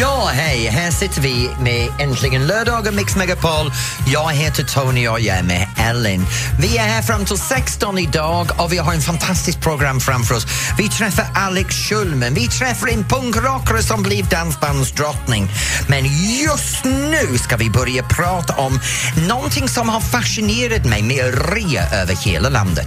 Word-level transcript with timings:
Ja, 0.00 0.30
hej! 0.32 0.66
Här 0.66 0.90
sitter 0.90 1.20
vi 1.20 1.50
med 1.60 1.88
Äntligen 1.98 2.46
lördag 2.46 2.86
och 2.86 2.94
Mix 2.94 3.16
Megapol. 3.16 3.72
Jag 4.06 4.32
heter 4.32 4.64
Tony 4.64 5.08
och 5.08 5.20
jag 5.20 5.38
är 5.38 5.42
med 5.42 5.68
Ellen. 5.76 6.26
Vi 6.60 6.76
är 6.76 6.82
här 6.82 7.02
fram 7.02 7.24
till 7.24 7.38
16 7.38 7.98
idag 7.98 8.50
och 8.58 8.72
vi 8.72 8.78
har 8.78 8.94
en 8.94 9.00
fantastiskt 9.00 9.60
program 9.60 10.00
framför 10.00 10.34
oss. 10.34 10.46
Vi 10.78 10.88
träffar 10.88 11.26
Alex 11.34 11.74
Schulman, 11.74 12.34
vi 12.34 12.48
träffar 12.48 12.88
en 12.88 13.04
punkrockare 13.04 13.82
som 13.82 14.02
blev 14.02 14.28
dansbandsdrottning. 14.28 15.48
Men 15.88 16.04
just 16.44 16.84
nu 16.84 17.38
ska 17.38 17.56
vi 17.56 17.70
börja 17.70 18.02
prata 18.02 18.54
om 18.54 18.80
någonting 19.28 19.68
som 19.68 19.88
har 19.88 20.00
fascinerat 20.00 20.84
mig 20.84 21.02
med 21.02 21.54
rea 21.54 21.90
över 22.02 22.14
hela 22.14 22.48
landet. 22.48 22.86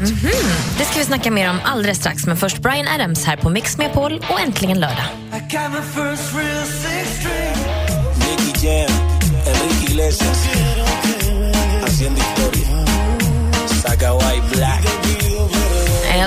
Det 0.77 0.85
ska 0.85 0.99
vi 0.99 1.05
snacka 1.05 1.31
mer 1.31 1.49
om 1.49 1.59
alldeles 1.63 1.97
strax, 1.97 2.25
men 2.25 2.37
först 2.37 2.57
Brian 2.57 2.87
Adams 2.87 3.25
här 3.25 3.37
på 3.37 3.49
Mix 3.49 3.77
Megapol 3.77 4.25
och 4.29 4.39
äntligen 4.39 4.79
lördag. 4.79 5.05
Nicky 8.19 8.53
Jam, 8.59 8.87
Enrique 9.45 9.91
Iglesias, 9.91 10.37
haciendo 11.85 12.19
historia. 12.19 12.85
Saga 13.81 14.13
White 14.13 14.55
Black. 14.55 15.16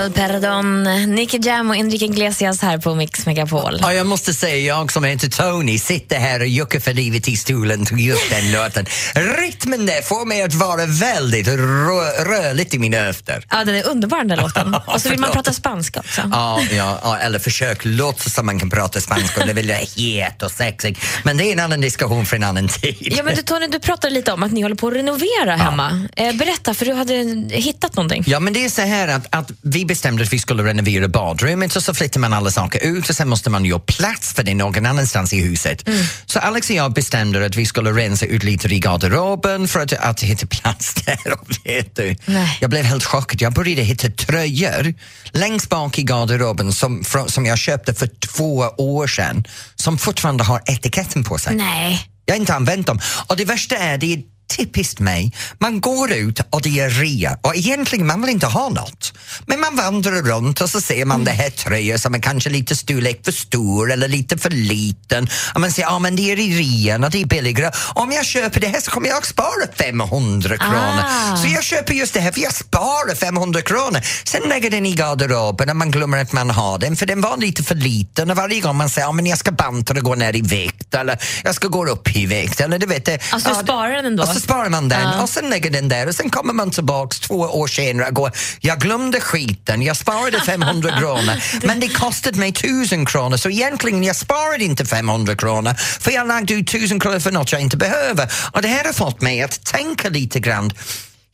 El 0.01 0.11
Perdon, 0.11 0.83
Nicky 1.15 1.39
Jam 1.43 1.71
och 1.71 1.77
Enrique 1.77 2.05
Iglesias 2.05 2.63
här 2.63 2.79
på 2.79 2.95
Mix 2.95 3.27
Megapol. 3.27 3.79
Ja, 3.83 3.93
jag 3.93 4.07
måste 4.07 4.35
säga, 4.35 4.57
jag 4.57 4.93
som 4.93 5.05
heter 5.05 5.29
Tony 5.29 5.79
sitter 5.79 6.19
här 6.19 6.41
och 6.41 6.47
juckar 6.47 6.81
för 6.81 6.95
livet 6.95 7.29
i 7.29 7.37
stolen 7.37 7.85
till 7.85 8.07
just 8.07 8.31
den 8.31 8.53
låten. 8.53 8.87
Rytmen 9.15 9.87
där 9.87 10.03
får 10.03 10.27
mig 10.27 10.43
att 10.43 10.55
vara 10.55 10.87
väldigt 10.87 11.49
rö 11.49 12.25
rörligt 12.25 12.75
i 12.75 12.79
mina 12.79 12.97
höfter. 12.97 13.45
Ja, 13.51 13.65
den 13.65 13.75
är 13.75 13.89
underbar 13.89 14.19
den 14.19 14.29
där 14.29 14.37
låten. 14.37 14.75
Och 14.87 15.01
så 15.01 15.09
vill 15.09 15.19
man 15.19 15.31
prata 15.31 15.53
spanska 15.53 16.01
också. 16.01 16.23
Ja, 16.33 16.61
ja, 16.71 17.01
ja, 17.03 17.19
eller 17.19 17.39
försök 17.39 17.85
låtsas 17.85 18.35
som 18.35 18.47
man 18.47 18.59
kan 18.59 18.71
prata 18.71 19.01
spanska 19.01 19.41
och 19.41 19.47
det 19.47 19.53
vill 19.53 19.69
jag 19.69 19.87
het 19.97 20.43
och 20.43 20.51
sexig. 20.51 20.99
Men 21.24 21.37
det 21.37 21.45
är 21.45 21.52
en 21.52 21.61
annan 21.61 21.80
diskussion 21.80 22.27
för 22.27 22.37
en 22.37 22.45
annan 22.45 22.69
tid. 22.69 22.96
Ja, 23.01 23.23
men 23.23 23.35
du, 23.35 23.43
Tony, 23.43 23.67
du 23.67 23.79
pratade 23.80 24.15
lite 24.15 24.33
om 24.33 24.43
att 24.43 24.52
ni 24.52 24.63
håller 24.63 24.77
på 24.77 24.89
att 24.89 24.95
renovera 24.95 25.57
hemma. 25.57 26.09
Eh, 26.17 26.37
berätta, 26.37 26.74
för 26.74 26.87
du 26.87 26.93
hade 26.93 27.15
hittat 27.51 27.96
någonting. 27.96 28.24
Ja, 28.27 28.41
men 28.41 28.52
det 28.52 28.65
är 28.65 28.69
så 28.69 28.83
här 28.83 29.09
att, 29.09 29.27
att 29.30 29.51
vi 29.63 29.90
bestämde 29.91 30.23
att 30.23 30.33
vi 30.33 30.38
skulle 30.38 30.63
renovera 30.63 31.09
badrummet 31.09 31.77
och 31.77 31.83
så 31.83 31.95
flyttar 31.95 32.21
man 32.21 32.33
alla 32.33 32.51
saker 32.51 32.80
ut 32.87 33.09
och 33.09 33.16
sen 33.16 33.29
måste 33.29 33.51
man 33.51 33.65
göra 33.65 33.80
plats 33.80 34.33
för 34.33 34.43
det 34.43 34.55
någon 34.55 34.87
annanstans 34.87 35.33
i 35.33 35.41
huset. 35.41 35.88
Så 36.27 36.38
Alex 36.38 36.71
och 36.71 36.77
jag 36.77 36.93
bestämde 36.93 37.46
att 37.46 37.57
vi 37.57 37.66
skulle 37.66 37.91
rensa 37.91 38.27
ut 38.27 38.43
lite 38.43 38.68
i 38.74 38.79
garderoben 38.79 39.68
för 39.68 39.80
att, 39.80 39.93
att 39.93 40.21
hitta 40.23 40.46
plats 40.46 40.95
där. 40.95 41.18
Vet 41.65 41.96
du, 41.96 42.16
Nej. 42.24 42.59
jag 42.61 42.71
blev 42.71 42.85
helt 42.85 43.05
chockad. 43.05 43.43
Jag 43.43 43.52
började 43.52 43.83
hitta 43.83 44.09
tröjor 44.09 44.95
längst 45.33 45.68
bak 45.68 45.99
i 45.99 46.02
garderoben 46.02 46.73
som, 46.73 47.05
som 47.27 47.46
jag 47.46 47.59
köpte 47.59 47.95
för 47.95 48.07
två 48.07 48.57
år 48.77 49.07
sedan 49.07 49.45
som 49.77 49.99
fortfarande 49.99 50.45
har 50.45 50.63
etiketten 50.66 51.24
på 51.24 51.38
sig. 51.38 51.57
Nej. 51.57 52.07
Jag 52.24 52.35
har 52.35 52.41
inte 52.41 52.55
använt 52.55 52.87
dem. 52.87 53.01
Och 53.27 53.37
det 53.37 53.45
värsta 53.45 53.77
är, 53.77 53.99
det 53.99 54.13
är 54.13 54.23
typiskt 54.56 55.01
mig, 55.01 55.32
man 55.59 55.80
går 55.80 56.12
ut 56.12 56.40
och 56.51 56.62
det 56.62 56.80
är 56.80 56.90
rea 56.90 57.38
och 57.43 57.56
egentligen 57.56 58.06
man 58.06 58.20
vill 58.20 58.30
inte 58.30 58.46
ha 58.46 58.68
något. 58.68 59.12
Men 59.46 59.60
man 59.60 59.76
vandrar 59.76 60.23
runt 60.23 60.60
och 60.60 60.70
så 60.70 60.80
ser 60.80 61.04
man 61.04 61.24
det 61.24 61.30
här 61.30 61.51
tröjan 61.51 61.98
som 61.98 62.15
är 62.15 62.18
kanske 62.18 62.51
lite 62.51 62.76
storlek 62.76 63.24
för 63.24 63.32
stor 63.32 63.93
eller 63.93 64.09
lite 64.09 64.38
för 64.38 64.50
liten. 64.50 65.28
Och 65.54 65.60
man 65.60 65.72
säger, 65.72 65.88
ja 65.88 65.98
men 65.98 66.16
det 66.16 66.32
är 66.32 66.38
i 66.38 66.59
rean 66.59 67.04
och 67.04 67.10
det 67.10 67.22
är 67.22 67.26
billigare. 67.26 67.72
Om 67.94 68.12
jag 68.12 68.26
köper 68.26 68.60
det 68.60 68.66
här 68.66 68.81
så 68.81 68.91
kommer 68.91 69.09
jag 69.09 69.19
att 69.19 69.26
spara 69.26 69.66
500 69.78 70.56
kronor. 70.56 71.04
Ah. 71.04 71.37
Så 71.37 71.48
jag 71.48 71.65
köper 71.65 71.94
just 71.94 72.15
det 72.15 72.21
här 72.21 72.32
för 72.32 72.41
jag 72.41 72.54
sparar 72.54 73.15
500 73.15 73.62
kronor. 73.62 74.00
Sen 74.25 74.43
lägger 74.48 74.71
den 74.71 74.87
i 74.87 74.94
garderoben 74.94 75.71
och 75.71 75.76
man 75.76 75.91
glömmer 75.91 76.19
att 76.19 76.32
man 76.32 76.50
har 76.50 76.78
den 76.78 76.97
för 76.97 77.06
den 77.06 77.21
var 77.21 77.37
lite 77.37 77.62
för 77.62 77.75
liten 77.75 78.31
och 78.31 78.37
varje 78.37 78.60
gång 78.60 78.76
man 78.76 78.91
säger, 78.91 79.06
ja 79.06 79.12
men 79.12 79.26
jag 79.26 79.38
ska 79.38 79.50
banta 79.53 79.93
och 79.93 80.00
gå 80.00 80.15
ner 80.15 80.37
i 80.37 80.41
vikt 80.43 80.94
eller 80.94 81.19
jag 81.44 81.54
ska 81.54 81.69
gå 81.69 81.87
upp 81.87 82.16
i 82.16 82.26
vikt 82.26 82.60
eller 82.60 82.78
du 82.78 82.87
vet 82.87 83.04
det. 83.04 83.19
Alltså, 83.32 83.48
du 83.48 83.54
sparar 83.54 83.93
den 83.93 84.06
ändå? 84.06 84.22
Så 84.41 84.45
sparar 84.45 84.69
man 84.69 84.89
den 84.89 85.01
Ja. 85.01 85.23
och 85.23 85.28
sen 85.28 85.51
lägger 85.51 85.71
den 85.71 85.89
där 85.89 86.06
och 86.09 86.15
sen 86.15 86.31
kommer 86.31 86.53
man 86.53 86.71
tillbaks 86.71 87.21
två 87.21 87.34
år 87.34 87.67
senare 87.67 88.09
och 88.09 88.15
går, 88.15 88.33
jag 88.61 88.81
glömde 88.81 89.21
skiten, 89.21 89.83
jag 89.83 89.97
sparade 89.97 90.41
500 90.47 90.99
kronor 90.99 91.67
men 91.67 91.81
det 91.81 91.89
kostade 91.89 92.39
mig 92.39 92.49
1000 92.49 93.06
kronor 93.06 93.37
så 93.37 93.51
egentligen 93.51 94.05
jag 94.05 94.17
sparade 94.17 94.65
inte 94.65 94.87
500 94.87 95.37
kronor 95.37 95.75
för 95.75 96.11
jag 96.11 96.28
lagde 96.28 96.55
ut 96.55 96.69
1000 96.75 97.01
kronor 97.01 97.19
för 97.19 97.31
något 97.33 97.53
jag 97.53 97.61
inte 97.61 97.77
behöver. 97.77 98.33
Och 98.53 98.62
det 98.62 98.69
här 98.69 98.84
har 98.84 98.93
fått 98.93 99.21
mig 99.21 99.43
att 99.43 99.65
tänka 99.65 100.09
lite 100.09 100.41
grann, 100.41 100.72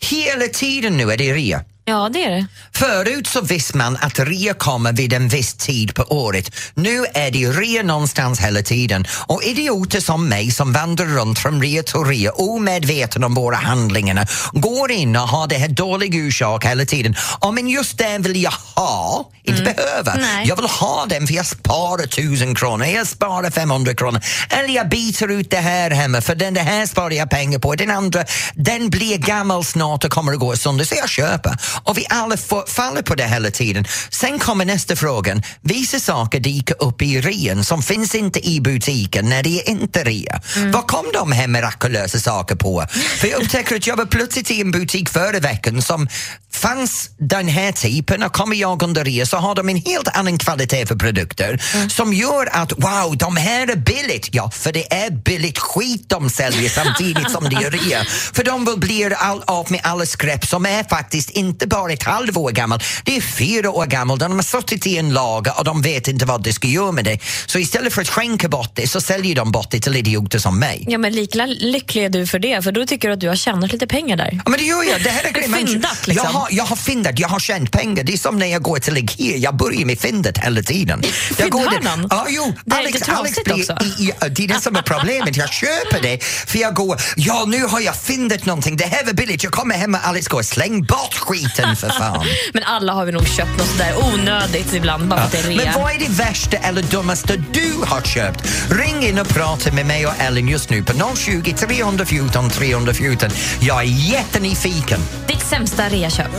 hela 0.02 0.46
tiden 0.48 0.96
nu 0.96 1.12
är 1.12 1.16
det 1.16 1.34
rea. 1.34 1.64
Ja, 1.88 2.08
det 2.12 2.24
är 2.24 2.30
det. 2.30 2.46
Förut 2.72 3.26
så 3.26 3.40
visste 3.40 3.76
man 3.76 3.96
att 4.00 4.18
rea 4.18 4.54
kommer 4.54 4.92
vid 4.92 5.12
en 5.12 5.28
viss 5.28 5.54
tid 5.54 5.94
på 5.94 6.02
året. 6.02 6.50
Nu 6.74 7.04
är 7.14 7.30
det 7.30 7.46
rea 7.46 7.82
någonstans 7.82 8.40
hela 8.40 8.62
tiden. 8.62 9.04
Och 9.26 9.42
idioter 9.42 10.00
som 10.00 10.28
mig 10.28 10.50
som 10.50 10.72
vandrar 10.72 11.06
runt 11.06 11.38
från 11.38 11.62
rea 11.62 11.82
till 11.82 12.00
rea 12.00 12.32
omedveten 12.32 13.24
om 13.24 13.34
våra 13.34 13.56
handlingar 13.56 14.30
går 14.52 14.90
in 14.90 15.16
och 15.16 15.28
har 15.28 15.46
det 15.46 15.56
här 15.56 15.68
dåliga 15.68 16.26
orsak 16.26 16.64
hela 16.64 16.84
tiden. 16.84 17.14
Ja, 17.40 17.50
men 17.50 17.68
just 17.68 17.98
det 17.98 18.18
vill 18.18 18.42
jag 18.42 18.54
ha, 18.74 19.30
inte 19.44 19.62
behöva. 19.62 20.14
Nej. 20.14 20.48
Jag 20.48 20.56
vill 20.56 20.66
ha 20.66 21.06
den 21.08 21.26
för 21.26 21.34
jag 21.34 21.46
sparar 21.46 22.06
tusen 22.06 22.54
kronor, 22.54 22.86
jag 22.86 23.06
sparar 23.06 23.50
500 23.50 23.94
kronor. 23.94 24.20
Eller 24.50 24.68
jag 24.68 24.88
byter 24.88 25.30
ut 25.30 25.50
det 25.50 25.56
här 25.56 25.90
hemma 25.90 26.20
för 26.20 26.34
den 26.34 26.54
det 26.54 26.60
här 26.60 26.86
sparar 26.86 27.10
jag 27.10 27.30
pengar 27.30 27.58
på. 27.58 27.74
Den 27.74 27.90
andra, 27.90 28.24
den 28.54 28.90
blir 28.90 29.18
gammal 29.18 29.64
snart 29.64 30.04
och 30.04 30.10
kommer 30.10 30.32
att 30.32 30.38
gå 30.38 30.56
sönder 30.56 30.84
så 30.84 30.94
jag 30.94 31.08
köper. 31.08 31.56
Och 31.84 31.98
vi 31.98 32.06
alla 32.08 32.36
faller 32.66 33.02
på 33.02 33.14
det 33.14 33.26
hela 33.26 33.50
tiden. 33.50 33.84
Sen 34.10 34.38
kommer 34.38 34.64
nästa 34.64 34.96
frågan. 34.96 35.42
Vissa 35.60 36.00
saker 36.00 36.40
dyker 36.40 36.82
upp 36.82 37.02
i 37.02 37.20
rean 37.20 37.64
som 37.64 37.82
finns 37.82 38.14
inte 38.14 38.48
i 38.48 38.60
butiken 38.60 39.28
när 39.28 39.42
det 39.42 39.60
är 39.60 39.68
inte 39.70 40.04
rea. 40.04 40.40
Vad 40.72 40.86
kom 40.86 41.06
de 41.12 41.32
här 41.32 41.48
mirakulösa 41.48 42.18
saker 42.18 42.56
på? 42.56 42.86
För 43.18 43.28
jag 43.28 43.42
upptäcker 43.42 43.76
att 43.76 43.86
jag 43.86 43.96
var 43.96 44.06
plötsligt 44.06 44.50
i 44.50 44.60
en 44.60 44.70
butik 44.70 45.08
förra 45.08 45.40
veckan 45.40 45.82
som 45.82 46.08
fanns 46.52 47.10
den 47.18 47.48
här 47.48 47.72
typen 47.72 48.22
och 48.22 48.32
kommer 48.32 48.56
jag 48.56 48.82
under 48.82 49.04
rea 49.04 49.26
så 49.26 49.36
har 49.36 49.54
de 49.54 49.68
en 49.68 49.76
helt 49.76 50.08
annan 50.08 50.38
kvalitet 50.38 50.86
för 50.86 50.96
produkter 50.96 51.62
som 51.88 52.12
gör 52.12 52.48
att 52.52 52.72
wow, 52.72 53.16
de 53.16 53.36
här 53.36 53.70
är 53.70 53.76
billigt. 53.76 54.28
Ja, 54.32 54.50
för 54.50 54.72
det 54.72 54.92
är 54.92 55.10
billigt 55.10 55.58
skit 55.58 56.08
de 56.08 56.30
säljer 56.30 56.68
samtidigt 56.68 57.30
som 57.30 57.44
det 57.44 57.56
är 57.56 57.70
rea. 57.70 58.04
För 58.04 58.44
de 58.44 58.64
vill 58.64 58.78
bli 58.78 59.14
all, 59.16 59.42
av 59.46 59.70
med 59.70 59.80
alla 59.82 60.06
skräp 60.06 60.46
som 60.46 60.66
är 60.66 60.84
faktiskt 60.84 61.30
inte 61.30 61.65
bara 61.66 61.92
ett 61.92 62.02
halvår 62.02 62.50
gammalt, 62.50 62.84
det 63.04 63.16
är 63.16 63.20
fyra 63.20 63.70
år 63.70 63.86
gammalt. 63.86 64.20
De 64.20 64.32
har 64.32 64.42
suttit 64.42 64.86
i 64.86 64.98
en 64.98 65.12
lager 65.12 65.58
och 65.58 65.64
de 65.64 65.82
vet 65.82 66.08
inte 66.08 66.24
vad 66.24 66.42
de 66.42 66.52
ska 66.52 66.68
göra 66.68 66.92
med 66.92 67.04
det. 67.04 67.18
Så 67.46 67.58
istället 67.58 67.92
för 67.92 68.02
att 68.02 68.08
skänka 68.08 68.48
bort 68.48 68.70
det 68.74 68.88
så 68.88 69.00
säljer 69.00 69.34
de 69.36 69.52
bort 69.52 69.70
det 69.70 69.80
till 69.80 69.96
idioter 69.96 70.38
som 70.38 70.58
mig. 70.58 70.84
Ja, 70.88 70.98
men 70.98 71.12
lika 71.12 71.46
lycklig 71.46 72.04
är 72.04 72.08
du 72.08 72.26
för 72.26 72.38
det, 72.38 72.62
för 72.62 72.72
då 72.72 72.86
tycker 72.86 73.08
du 73.08 73.14
att 73.14 73.20
du 73.20 73.28
har 73.28 73.36
tjänat 73.36 73.72
lite 73.72 73.86
pengar 73.86 74.16
där. 74.16 74.40
Ja, 74.44 74.50
men 74.50 74.60
det 74.60 74.66
gör 74.66 74.82
jag. 74.82 75.02
Det 75.02 75.10
här 75.10 75.24
är 75.24 75.32
grejen. 75.32 75.66
Fyndat, 75.66 76.06
liksom. 76.06 76.26
jag, 76.32 76.40
har, 76.40 76.48
jag 76.50 76.64
har 76.64 76.76
fyndat, 76.76 77.18
jag 77.18 77.28
har 77.28 77.40
tjänat 77.40 77.70
pengar. 77.70 78.04
Det 78.04 78.12
är 78.12 78.18
som 78.18 78.38
när 78.38 78.46
jag 78.46 78.62
går 78.62 78.78
till 78.78 78.96
Ikea, 78.96 79.36
jag 79.36 79.56
börjar 79.56 79.84
med 79.84 79.98
fyndet 79.98 80.38
hela 80.38 80.62
tiden. 80.62 81.02
Jag 81.38 81.50
går 81.50 81.70
Fyndhörnan? 81.70 82.06
Ja, 82.10 82.26
jo. 82.28 82.54
Det 82.64 82.76
är 82.76 82.82
lite 82.82 83.00
trasigt 83.00 83.50
också. 83.50 83.78
i, 83.82 84.02
i, 84.02 84.12
det 84.30 84.44
är 84.44 84.48
det 84.48 84.60
som 84.60 84.76
är 84.76 84.82
problemet. 84.82 85.36
Jag 85.36 85.52
köper 85.52 86.02
det 86.02 86.24
för 86.24 86.58
jag 86.58 86.74
går, 86.74 87.00
ja 87.16 87.44
nu 87.48 87.64
har 87.64 87.80
jag 87.80 87.96
fyndat 87.96 88.46
någonting, 88.46 88.76
det 88.76 88.84
här 88.84 89.04
var 89.04 89.12
billigt. 89.12 89.42
Jag 89.42 89.52
kommer 89.52 89.74
hem 89.74 89.94
och 89.94 90.06
Alex 90.06 90.28
går, 90.28 90.42
släng 90.42 90.82
bort 90.84 91.14
skiten 91.56 91.76
för 91.76 91.88
fan. 91.88 92.26
Men 92.52 92.62
alla 92.62 92.92
har 92.92 93.04
vi 93.04 93.12
nog 93.12 93.28
köpt 93.28 93.58
något 93.58 93.66
sådär 93.66 93.94
onödigt 94.14 94.74
ibland 94.74 95.08
bara 95.08 95.20
för 95.20 95.26
att 95.26 95.32
det 95.32 95.38
är 95.38 95.56
rea. 95.56 95.64
Men 95.64 95.82
vad 95.82 95.92
är 95.92 95.98
det 95.98 96.08
värsta 96.08 96.56
eller 96.56 96.82
dummaste 96.82 97.36
du 97.36 97.72
har 97.84 98.00
köpt? 98.00 98.48
Ring 98.70 99.06
in 99.06 99.18
och 99.18 99.28
prata 99.28 99.72
med 99.72 99.86
mig 99.86 100.06
och 100.06 100.12
Ellen 100.18 100.48
just 100.48 100.70
nu 100.70 100.82
på 100.82 101.16
020 101.16 101.52
314 101.52 102.50
314. 102.50 103.30
Jag 103.60 103.78
är 103.80 103.84
jättenyfiken. 103.84 105.00
Ditt 105.28 105.46
sämsta 105.46 105.88
reaköp? 105.88 106.30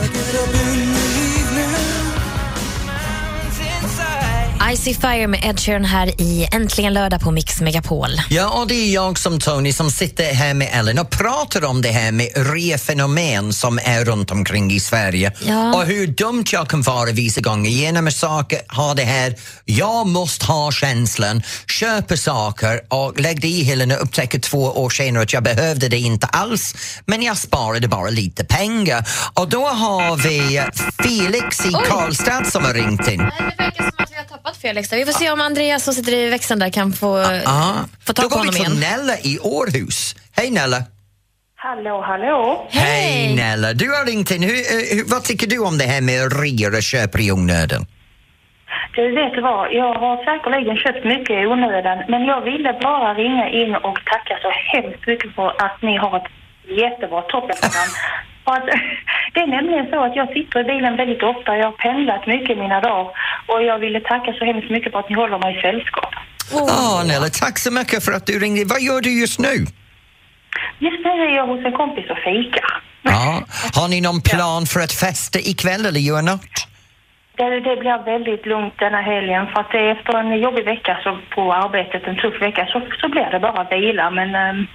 Icy 4.72 4.94
Fire 4.94 5.26
med 5.26 5.40
Ed 5.44 5.60
Sheeran 5.60 5.84
här 5.84 6.20
i 6.20 6.48
Äntligen 6.52 6.94
lördag 6.94 7.20
på 7.20 7.30
Mix 7.30 7.60
Megapol. 7.60 8.10
Ja, 8.30 8.48
och 8.60 8.68
det 8.68 8.74
är 8.74 8.94
jag 8.94 9.18
som 9.18 9.40
Tony 9.40 9.72
som 9.72 9.90
sitter 9.90 10.34
här 10.34 10.54
med 10.54 10.68
Ellen 10.72 10.98
och 10.98 11.10
pratar 11.10 11.64
om 11.64 11.82
det 11.82 11.88
här 11.88 12.12
med 12.12 12.28
refenomen 12.34 13.52
som 13.52 13.78
är 13.84 14.04
runt 14.04 14.30
omkring 14.30 14.72
i 14.72 14.80
Sverige 14.80 15.32
Ja. 15.40 15.74
och 15.74 15.84
hur 15.84 16.06
dumt 16.06 16.44
jag 16.52 16.68
kan 16.68 16.82
vara 16.82 17.10
vissa 17.12 17.40
gånger 17.40 17.70
genom 17.70 18.06
att 18.06 18.14
saker 18.14 18.60
ha 18.76 18.94
det 18.94 19.04
här, 19.04 19.34
jag 19.64 20.06
måste 20.06 20.46
ha 20.46 20.70
känslan, 20.72 21.42
köper 21.80 22.16
saker 22.16 22.80
och 22.88 23.20
lägger 23.20 23.40
det 23.40 23.48
i 23.48 23.62
hyllan 23.62 23.90
och 23.90 24.02
upptäcker 24.02 24.38
två 24.38 24.62
år 24.64 24.90
senare 24.90 25.22
att 25.22 25.32
jag 25.32 25.42
behövde 25.42 25.88
det 25.88 25.98
inte 25.98 26.26
alls 26.26 26.74
men 27.06 27.22
jag 27.22 27.36
sparade 27.36 27.88
bara 27.88 28.10
lite 28.10 28.44
pengar. 28.44 29.08
Och 29.34 29.48
då 29.48 29.66
har 29.66 30.16
vi 30.16 30.62
Felix 31.02 31.66
i 31.66 31.72
Karlstad 31.72 32.44
som 32.44 32.64
har 32.64 32.74
ringt 32.74 33.08
in. 33.08 33.18
Det 33.18 33.24
verkar 33.58 33.84
som 33.84 33.92
att 33.98 34.10
vi 34.10 34.16
har 34.16 34.24
tappat 34.24 34.56
Felix. 34.62 34.92
Vi 34.92 35.04
får 35.04 35.12
se 35.12 35.30
om 35.30 35.40
Andreas 35.40 35.84
som 35.84 35.94
sitter 35.94 36.12
i 36.12 36.30
växeln 36.30 36.60
där 36.60 36.70
kan 36.70 36.92
få, 36.92 37.16
Ah, 37.46 37.74
få 38.06 38.12
då 38.12 38.22
tag 38.22 38.30
på 38.30 38.36
går 38.36 38.42
vi 38.42 38.48
honom 38.48 38.54
till 38.54 38.82
igen. 38.82 38.98
Nella 38.98 39.18
i 39.18 39.38
Århus. 39.38 40.16
Hej 40.36 40.50
Nella! 40.50 40.82
Hallå, 41.56 42.02
hallå. 42.06 42.66
Hej 42.70 43.34
Nella, 43.36 43.72
du 43.72 43.88
har 43.90 44.06
ringt 44.06 44.30
in. 44.30 44.42
Hur, 44.42 44.54
eh, 44.54 44.96
hur, 44.96 45.04
vad 45.10 45.24
tycker 45.24 45.46
du 45.46 45.58
om 45.58 45.78
det 45.78 45.84
här 45.84 46.00
med 46.00 46.18
rea 46.40 46.68
och 46.76 46.82
köp 46.82 47.20
i 47.20 47.32
onödan? 47.32 47.86
Du 48.96 49.14
vet 49.14 49.34
du 49.34 49.40
vad, 49.40 49.72
jag 49.72 49.94
har 50.02 50.16
säkerligen 50.28 50.76
köpt 50.76 51.04
mycket 51.04 51.36
i 51.42 51.46
onödan 51.46 51.98
men 52.08 52.20
jag 52.32 52.40
ville 52.50 52.72
bara 52.82 53.14
ringa 53.14 53.48
in 53.60 53.74
och 53.74 53.98
tacka 54.12 54.34
så 54.44 54.50
hemskt 54.72 55.06
mycket 55.06 55.34
för 55.34 55.48
att 55.64 55.82
ni 55.82 55.96
har 55.96 56.16
ett 56.16 56.30
jättebra 56.82 57.20
toppenprogram. 57.22 57.90
Att, 58.54 58.68
det 59.38 59.42
är 59.42 59.56
nämligen 59.58 59.86
så 59.90 60.04
att 60.04 60.16
jag 60.16 60.28
sitter 60.28 60.60
i 60.60 60.64
bilen 60.64 60.96
väldigt 60.96 61.22
ofta, 61.22 61.56
jag 61.56 61.64
har 61.64 61.78
pendlat 61.86 62.26
mycket 62.26 62.58
mina 62.58 62.80
dagar 62.80 63.06
och 63.46 63.62
jag 63.62 63.78
ville 63.78 64.00
tacka 64.00 64.32
så 64.38 64.44
hemskt 64.44 64.70
mycket 64.70 64.92
för 64.92 64.98
att 64.98 65.08
ni 65.08 65.14
håller 65.14 65.38
mig 65.38 65.58
i 65.58 65.60
sällskap. 65.60 66.12
Åh, 66.52 67.06
Nella, 67.06 67.28
tack 67.28 67.58
så 67.58 67.72
mycket 67.72 68.04
för 68.04 68.12
att 68.12 68.26
du 68.26 68.38
ringde. 68.38 68.64
Vad 68.64 68.80
gör 68.80 69.00
du 69.00 69.20
just 69.20 69.38
nu? 69.38 69.54
Just 70.78 71.00
nu 71.04 71.10
är 71.10 71.36
jag 71.36 71.46
hos 71.46 71.64
en 71.64 71.72
kompis 71.72 72.10
och 72.10 72.18
fikar. 72.18 72.70
Ja. 73.02 73.42
Har 73.78 73.88
ni 73.88 74.00
någon 74.00 74.20
plan 74.20 74.66
för 74.66 74.80
att 74.80 74.92
festa 74.92 75.38
ikväll 75.38 75.86
eller 75.86 76.00
göra 76.00 76.22
något? 76.22 76.56
Det, 77.36 77.60
det 77.68 77.76
blir 77.82 78.04
väldigt 78.04 78.46
lugnt 78.46 78.74
denna 78.78 79.00
helgen 79.00 79.46
för 79.46 79.60
att 79.60 79.74
efter 79.74 80.18
en 80.18 80.40
jobbig 80.40 80.64
vecka 80.64 80.98
så 81.04 81.18
på 81.34 81.52
arbetet, 81.52 82.02
en 82.06 82.16
tuff 82.16 82.42
vecka, 82.42 82.66
så, 82.72 82.82
så 83.00 83.08
blir 83.08 83.28
det 83.30 83.40
bara 83.40 83.64
vila. 83.64 84.10
Men 84.10 84.34
ehm, 84.34 84.66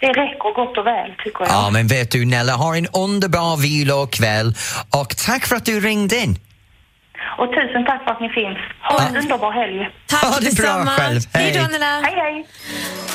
det 0.00 0.06
räcker 0.06 0.54
gott 0.54 0.78
och 0.78 0.86
väl 0.86 1.10
tycker 1.24 1.40
jag. 1.40 1.48
Ja, 1.48 1.70
men 1.70 1.86
vet 1.86 2.10
du 2.10 2.24
Nella, 2.24 2.52
ha 2.52 2.76
en 2.76 2.86
underbar 2.86 3.56
vilokväll 3.56 4.54
och 4.90 5.16
tack 5.16 5.46
för 5.46 5.56
att 5.56 5.64
du 5.64 5.80
ringde 5.80 6.16
in. 6.16 6.38
Och 7.38 7.46
tusen 7.48 7.84
tack 7.86 8.04
för 8.04 8.10
att 8.10 8.20
ni 8.20 8.28
finns. 8.28 8.58
Ha 8.90 9.08
en 9.08 9.16
underbar 9.16 9.52
helg. 9.52 9.88
Tack 10.06 10.22
Ha 10.24 10.40
det 10.40 10.56
bra 10.56 10.86
själv. 10.86 11.20
Hej. 11.32 11.44
Hej 11.44 11.52
då 11.58 11.64
Annela. 11.64 12.00
Hej 12.00 12.14
hej! 12.16 12.46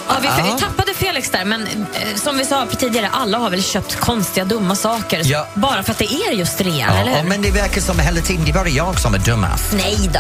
Ja, 0.08 0.14
vi, 0.22 0.28
Ja. 0.28 0.58
tappade 0.60 0.94
Felix 0.94 1.30
där, 1.32 1.46
men 1.46 1.62
eh, 1.62 2.16
som 2.16 2.38
vi 2.38 2.46
sa 2.46 2.66
tidigare, 2.66 3.10
alla 3.12 3.38
har 3.38 3.50
väl 3.50 3.64
köpt 3.64 3.96
konstiga, 3.96 4.46
dumma 4.46 4.76
saker 4.76 5.22
Ja. 5.26 5.48
bara 5.54 5.84
för 5.84 5.92
att 5.92 5.98
det 5.98 6.14
är 6.14 6.32
just 6.32 6.62
eller 6.62 6.80
Ja, 6.80 6.86
hur? 6.88 7.30
men 7.30 7.42
det 7.42 7.52
verkar 7.52 7.82
som 7.82 8.00
hela 8.00 8.22
tiden 8.22 8.46
det 8.46 8.52
är 8.52 8.54
bara 8.54 8.68
jag 8.68 9.00
som 9.00 9.14
är 9.14 9.20
dummast. 9.20 9.74
Nej 9.74 10.10
då. 10.14 10.20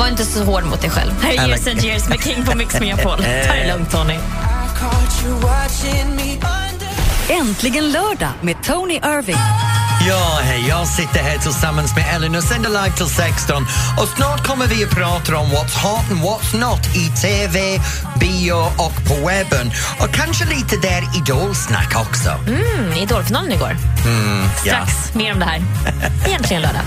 Var 0.00 0.08
inte 0.08 0.24
så 0.24 0.44
hård 0.44 0.64
mot 0.64 0.80
dig 0.80 0.90
själv. 0.90 1.12
Här 1.22 1.30
är 1.30 1.34
Eller- 1.38 1.48
Years 1.48 1.66
and 1.66 1.84
Years 1.84 2.08
med 2.08 2.22
King 2.24 2.44
på 2.44 2.56
Mix 2.56 2.74
Megapol. 2.80 3.16
Ta 3.18 3.52
det 3.54 3.72
lugnt 3.72 3.90
Tony. 3.90 4.14
Äntligen 7.28 7.90
lördag 7.92 8.30
med 8.40 8.62
Tony 8.62 8.94
Irving. 8.94 9.36
Ja, 10.08 10.38
hej, 10.42 10.64
jag 10.68 10.88
sitter 10.88 11.20
här 11.22 11.38
tillsammans 11.38 11.96
med 11.96 12.14
Ellen 12.14 12.34
och 12.34 12.42
sänder 12.42 12.68
live 12.68 12.96
till 12.96 13.06
16 13.06 13.66
och 14.00 14.08
snart 14.16 14.46
kommer 14.46 14.66
vi 14.66 14.84
att 14.84 14.90
prata 14.90 15.36
om 15.36 15.46
what's 15.46 15.82
hot 15.82 16.10
and 16.10 16.20
what's 16.20 16.60
not 16.60 16.96
i 16.96 17.08
TV, 17.20 17.80
bio 18.20 18.52
och 18.54 18.92
på 19.08 19.26
webben 19.26 19.70
och 20.00 20.10
kanske 20.14 20.44
lite 20.44 20.76
där 20.76 21.02
idolsnack 21.18 21.96
också. 22.08 22.30
Mm, 22.46 22.92
Idolfinalen 22.92 23.52
igår. 23.52 23.76
ja. 24.64 24.84
Strax 24.84 25.14
mer 25.14 25.32
om 25.32 25.38
det 25.38 25.44
här. 25.44 25.62
Egentligen 26.26 26.62
lördag. 26.62 26.82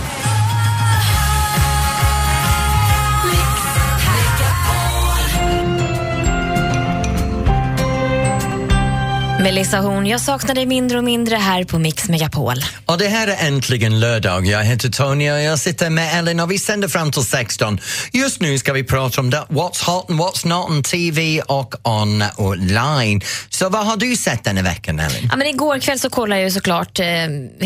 Melissa 9.46 9.78
Horn, 9.78 10.08
jag 10.08 10.22
saknar 10.22 10.56
dig 10.56 10.66
mindre 10.66 10.98
och 10.98 11.04
mindre 11.04 11.36
här 11.36 11.64
på 11.64 11.80
Mix 11.80 12.10
Megapol. 12.10 12.56
Och 12.86 12.98
det 12.98 13.08
här 13.08 13.28
är 13.28 13.48
äntligen 13.48 14.00
lördag. 14.00 14.46
Jag 14.46 14.64
heter 14.64 14.90
Tony 14.90 15.32
och 15.32 15.42
jag 15.42 15.60
sitter 15.60 15.90
med 15.90 16.20
Ellen 16.20 16.40
och 16.40 16.52
vi 16.52 16.60
sänder 16.60 16.88
fram 16.88 17.12
till 17.12 17.26
16. 17.26 17.80
Just 18.14 18.42
nu 18.42 18.58
ska 18.58 18.74
vi 18.74 18.84
prata 18.84 19.22
om 19.22 19.30
det, 19.30 19.46
what's 19.50 19.86
hot 19.86 20.10
and 20.10 20.20
what's 20.20 20.48
not 20.48 20.70
on 20.70 20.84
TV 20.84 21.42
och 21.42 21.76
online. 21.84 23.22
Så 23.50 23.70
vad 23.70 23.86
har 23.86 23.98
du 23.98 24.16
sett 24.16 24.44
den 24.44 24.58
här 24.58 24.64
veckan, 24.64 25.00
Ellen? 25.00 25.30
Ja, 25.32 25.36
men 25.38 25.48
igår 25.48 25.80
kväll 25.80 26.00
så 26.00 26.10
kollade 26.10 26.42
jag 26.42 26.48
ju 26.48 26.52
såklart 26.54 27.00
eh, 27.00 27.06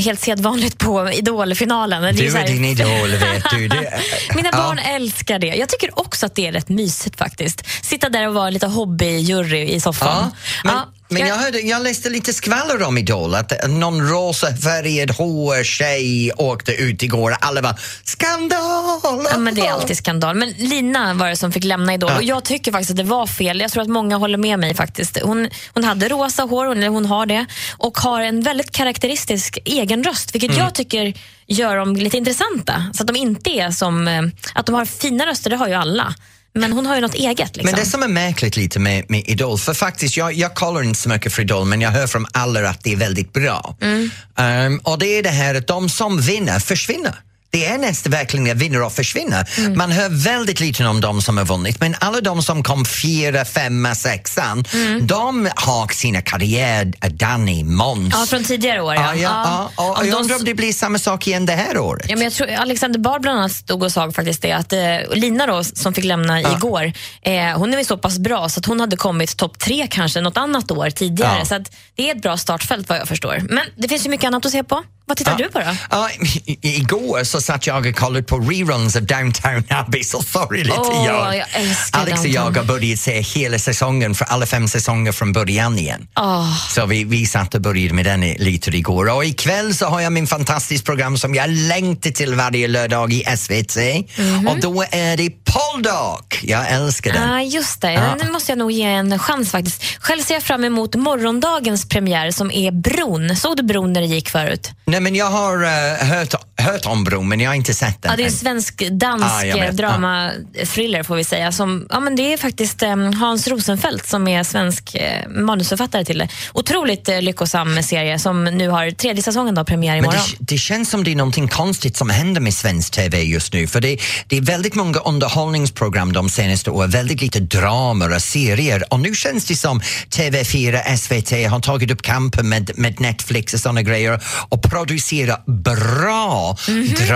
helt 0.02 0.20
sedvanligt 0.20 0.78
på 0.78 1.12
Idolfinalen. 1.12 2.16
Du 2.16 2.26
är 2.28 2.32
här- 2.32 2.48
din 2.48 2.66
idol, 2.66 3.10
vet 3.10 3.44
du. 3.52 3.68
Det, 3.68 4.00
Mina 4.36 4.50
Ja. 4.52 4.58
barn 4.58 4.80
älskar 4.80 5.40
det. 5.40 5.48
Jag 5.48 5.70
tycker 5.70 6.00
också 6.00 6.26
att 6.26 6.36
det 6.36 6.48
är 6.48 6.52
rätt 6.52 6.70
mysigt 6.70 7.18
faktiskt. 7.18 7.64
Sitta 7.86 8.10
där 8.10 8.28
och 8.28 8.34
vara 8.34 8.50
lite 8.50 8.68
hobbyjury 8.68 9.70
i 9.70 9.80
soffan. 9.80 10.08
Ja, 10.08 10.32
men, 10.64 10.74
Ja, 10.74 10.94
men 11.10 11.28
jag- 11.28 11.36
hörde, 11.36 11.60
jag 11.60 11.82
läste 11.84 12.10
lite 12.10 12.34
skvaller 12.34 12.84
om 12.84 12.98
Idol, 12.98 13.36
att 13.36 13.54
någon 13.70 14.10
rosafärgad 14.10 15.12
HR-tjej 15.12 16.32
åkte 16.38 16.72
ut 16.74 17.04
igår 17.04 17.32
och 17.32 17.38
alla 17.46 17.62
bara 17.62 17.76
skandal! 18.04 19.26
Ja, 19.32 19.38
men 19.38 19.56
det 19.56 19.62
är 19.62 19.72
alltid 19.72 19.98
skandal. 19.98 20.36
Men 20.36 20.50
Lina 20.50 21.14
var 21.14 21.30
det 21.30 21.36
som 21.36 21.52
fick 21.52 21.64
lämna 21.64 21.94
Idol 21.94 22.10
Ja. 22.12 22.18
och 22.18 22.24
jag 22.24 22.44
tycker 22.44 22.72
faktiskt 22.72 22.92
att 22.92 22.98
det 22.98 23.04
var 23.04 23.28
fel. 23.28 23.60
Jag 23.60 23.72
tror 23.72 23.84
att 23.84 23.90
många 23.90 24.18
håller 24.18 24.38
med 24.38 24.60
mig 24.60 24.74
faktiskt. 24.76 25.18
Hon, 25.24 25.50
hon 25.74 25.84
hade 25.84 26.10
rosa 26.10 26.44
hår, 26.44 26.66
hon, 26.66 26.84
hon 26.84 27.06
har 27.06 27.26
det, 27.26 27.46
och 27.78 27.98
har 27.98 28.22
en 28.22 28.42
väldigt 28.42 28.72
karaktäristisk 28.72 29.58
egen 29.66 30.04
röst, 30.04 30.36
vilket 30.36 30.52
Mm. 30.52 30.64
jag 30.64 30.76
tycker 30.76 31.14
gör 31.48 31.78
dem 31.78 31.96
lite 31.96 32.18
intressanta. 32.18 32.86
Så 32.94 33.04
att 33.04 33.08
de 33.08 33.16
inte 33.16 33.50
är 33.50 33.72
som... 33.72 34.08
eh, 34.08 34.22
Att 34.54 34.66
de 34.66 34.76
har 34.76 34.86
fina 34.86 35.26
röster, 35.26 35.50
det 35.50 35.56
har 35.56 35.68
ju 35.68 35.74
alla. 35.74 36.14
Men 36.54 36.74
hon 36.74 36.86
har 36.86 36.96
ju 36.96 37.02
något 37.02 37.14
eget. 37.14 37.56
Liksom. 37.56 37.72
Men 37.72 37.80
det 37.80 37.86
som 37.86 38.04
är 38.04 38.08
märkligt 38.08 38.58
lite 38.58 38.80
med, 38.80 39.06
med 39.10 39.24
Idol, 39.30 39.58
för 39.58 39.74
faktiskt 39.74 40.18
jag, 40.18 40.34
jag 40.34 40.56
kollar 40.56 40.84
inte 40.84 41.00
så 41.00 41.10
mycket 41.10 41.34
för 41.34 41.42
Idol 41.42 41.66
men 41.66 41.82
jag 41.82 41.92
hör 41.92 42.08
från 42.08 42.26
alla 42.32 42.70
att 42.70 42.84
det 42.84 42.94
är 42.94 42.98
väldigt 42.98 43.34
bra. 43.34 43.78
Mm. 43.82 44.12
Um, 44.38 44.80
och 44.80 45.00
det 45.00 45.08
är 45.08 45.24
det 45.24 45.30
här 45.30 45.56
att 45.56 45.68
de 45.68 45.90
som 45.90 46.22
vinner 46.22 46.60
försvinner. 46.60 47.16
Det 47.52 47.66
är 47.66 47.78
nästan 47.78 48.12
verkligen 48.12 48.58
vinner 48.58 48.82
och 48.82 48.94
försvinner. 48.94 49.50
Mm. 49.58 49.78
Man 49.78 49.92
hör 49.92 50.10
väldigt 50.10 50.60
lite 50.60 50.86
om 50.86 51.02
de 51.02 51.22
som 51.22 51.38
har 51.38 51.46
vunnit 51.46 51.80
men 51.80 51.96
alla 52.00 52.22
de 52.22 52.44
som 52.44 52.64
kom 52.64 52.86
fyra, 52.86 53.46
femma, 53.46 53.96
sexan, 53.96 54.66
Mm. 54.74 55.08
de 55.08 55.50
har 55.56 55.94
sina 55.94 56.22
karriär, 56.22 56.94
Danny, 57.10 57.64
Måns. 57.64 58.14
Ja, 58.18 58.26
från 58.30 58.44
tidigare 58.44 58.82
år. 58.82 58.96
Ja, 58.96 59.16
ja, 59.16 59.70
ja. 59.76 59.84
Och 59.84 60.00
Om 60.00 60.06
jag 60.08 60.16
de 60.16 60.22
undrar 60.22 60.36
om 60.36 60.44
det 60.46 60.54
blir 60.54 60.74
samma 60.74 61.00
sak 61.00 61.28
igen 61.28 61.46
det 61.46 61.54
här 61.54 61.78
året. 61.78 62.06
Ja, 62.10 62.16
men 62.16 62.24
jag 62.24 62.34
tror 62.34 62.52
Alexander 62.54 63.00
Bard 63.00 63.22
bland 63.22 63.40
annat 63.40 63.52
stod 63.52 63.84
och 63.84 63.92
sa 63.92 64.12
faktiskt 64.12 64.42
det 64.42 64.52
att 64.52 64.74
eh, 64.74 64.80
Lina 65.14 65.46
då, 65.48 65.64
som 65.64 65.94
fick 65.94 66.06
lämna 66.06 66.42
igår, 66.42 66.94
eh, 67.22 67.34
hon 67.58 67.72
är 67.74 67.76
väl 67.78 67.86
så 67.86 67.98
pass 67.98 68.18
bra 68.20 68.50
så 68.50 68.60
att 68.60 68.66
hon 68.66 68.80
hade 68.80 68.98
kommit 68.98 69.38
topp 69.38 69.60
tre 69.60 69.88
kanske 69.92 70.22
något 70.22 70.38
annat 70.38 70.72
år 70.72 70.90
tidigare. 70.90 71.36
Ja. 71.40 71.46
Så 71.46 71.56
att 71.56 71.72
det 71.96 72.10
är 72.10 72.16
ett 72.16 72.22
bra 72.22 72.38
startfält 72.38 72.90
vad 72.90 72.98
jag 72.98 73.08
förstår. 73.08 73.42
Men 73.50 73.64
det 73.78 73.88
finns 73.88 74.06
ju 74.06 74.10
mycket 74.10 74.28
annat 74.28 74.46
att 74.46 74.52
se 74.52 74.64
på. 74.64 74.84
Vad 75.06 75.18
tittar 75.18 75.38
du 75.38 75.50
på 75.50 75.60
då? 75.60 75.66
Ja, 75.92 76.10
igår 76.62 77.24
så 77.24 77.39
jag 77.62 77.86
och 77.86 77.96
kollade 77.96 78.24
på 78.24 78.40
reruns 78.40 78.96
av 78.96 79.02
Downtown 79.06 79.64
Abbey, 79.70 80.04
så 80.04 80.24
sorry 80.24 80.64
lite 80.64 80.78
Åh, 80.80 81.06
jag. 81.06 81.44
Alex 81.92 82.20
och 82.20 82.28
jag 82.28 82.42
har 82.58 82.64
börjat 82.64 83.00
se 83.00 83.22
hela 83.22 83.60
säsongen, 83.60 84.16
för 84.16 84.26
alla 84.26 84.46
fem 84.46 84.68
säsonger 84.68 85.12
från 85.12 85.34
början 85.34 85.80
igen. 85.80 86.08
Åh, 86.20 86.58
Så 86.70 86.86
vi, 86.86 87.04
vi 87.04 87.26
satt 87.26 87.56
och 87.56 87.62
började 87.62 87.94
med 87.94 88.06
den 88.06 88.22
lite 88.22 88.70
igår. 88.78 89.10
Och 89.16 89.26
ikväll 89.26 89.76
så 89.76 89.86
har 89.86 90.02
jag 90.02 90.14
min 90.14 90.28
fantastiska 90.28 90.86
program 90.86 91.18
som 91.18 91.36
jag 91.36 91.50
längtar 91.50 92.10
till 92.10 92.36
varje 92.36 92.68
lördag 92.68 93.14
i 93.14 93.24
SVT. 93.38 93.76
Mhm. 94.18 94.48
Och 94.48 94.60
då 94.60 94.86
är 94.92 95.18
det 95.18 95.30
Poldark. 95.30 96.40
Jag 96.44 96.70
älskar 96.72 97.14
den. 97.14 97.30
ah, 97.30 97.42
just 97.42 97.82
det. 97.82 97.94
Ja. 97.94 98.16
Nu 98.24 98.32
måste 98.32 98.52
jag 98.52 98.60
nog 98.60 98.72
ge 98.72 98.84
en 98.84 99.20
chans 99.20 99.52
faktiskt. 99.52 99.84
Själv 100.00 100.22
ser 100.22 100.34
jag 100.34 100.44
fram 100.44 100.64
emot 100.64 100.96
morgondagens 100.96 101.90
premiär 101.90 102.32
som 102.32 102.52
är 102.52 102.72
Bron. 102.72 103.36
Såg 103.36 103.58
du 103.58 103.64
Bron 103.64 103.94
när 103.94 104.02
det 104.02 104.08
gick 104.08 104.30
förut? 104.30 104.72
Nej 104.86 105.00
men 105.00 105.16
jag 105.16 105.26
har 105.26 105.64
eh, 105.64 106.08
hört, 106.08 106.34
hört 106.58 106.86
om 106.86 107.04
bron 107.04 107.29
men 107.30 107.40
jag 107.40 107.50
har 107.50 107.56
inte 107.56 107.74
sett 107.74 108.02
den 108.02 108.12
Ja, 108.12 108.16
det 108.18 108.24
är 108.24 108.26
en 108.26 108.32
svensk-dansk 108.32 109.26
Ah, 109.26 109.42
vet. 109.58 109.78
drama-thriller 109.78 111.04
får 111.04 111.16
vi 111.16 111.24
säga. 111.24 111.52
Som, 111.52 111.88
ja, 111.90 112.00
men 112.00 112.16
det 112.16 112.34
är 112.34 112.38
faktiskt 112.38 112.84
eh, 112.84 112.96
Hans 113.14 113.48
Rosenfeldt 113.48 114.08
som 114.10 114.28
är 114.28 114.44
svensk 114.44 114.96
eh, 114.96 115.30
manusförfattare 115.30 116.06
till 116.06 116.18
det. 116.18 116.28
Otroligt 116.54 117.10
eh, 117.10 117.22
lyckosam 117.22 117.84
serie 117.84 118.20
som 118.20 118.44
nu 118.44 118.70
har 118.70 118.92
tredje 118.92 119.24
säsongen 119.24 119.56
då, 119.56 119.64
premiär 119.64 119.96
Men 119.96 120.04
imorgon. 120.04 120.22
det, 120.40 120.54
det 120.54 120.58
känns 120.58 120.90
som 120.90 121.04
det 121.04 121.12
är 121.12 121.16
någonting 121.16 121.48
konstigt 121.48 121.98
som 121.98 122.10
händer 122.10 122.42
med 122.42 122.54
svensk 122.54 122.92
TV 122.94 123.22
just 123.22 123.54
nu. 123.54 123.68
För 123.68 123.82
det, 123.82 123.98
det 124.28 124.38
är 124.38 124.42
väldigt 124.42 124.76
många 124.76 125.00
underhållningsprogram 125.00 126.14
de 126.14 126.30
senaste 126.30 126.70
åren, 126.72 126.90
väldigt 126.90 127.22
lite 127.22 127.40
dramer 127.40 128.16
och 128.16 128.22
serier. 128.22 128.84
Och 128.94 129.00
nu 129.00 129.16
känns 129.16 129.46
det 129.46 129.56
som 129.56 129.82
TV4, 130.10 130.96
SVT 130.96 131.52
har 131.52 131.60
tagit 131.60 131.92
upp 131.92 132.02
kampen 132.02 132.50
med, 132.50 132.72
med 132.76 133.00
Netflix 133.00 133.54
och 133.54 133.60
såna 133.60 133.82
grejer 133.82 134.20
och 134.50 134.62
producerar 134.64 135.38
bra 135.64 136.58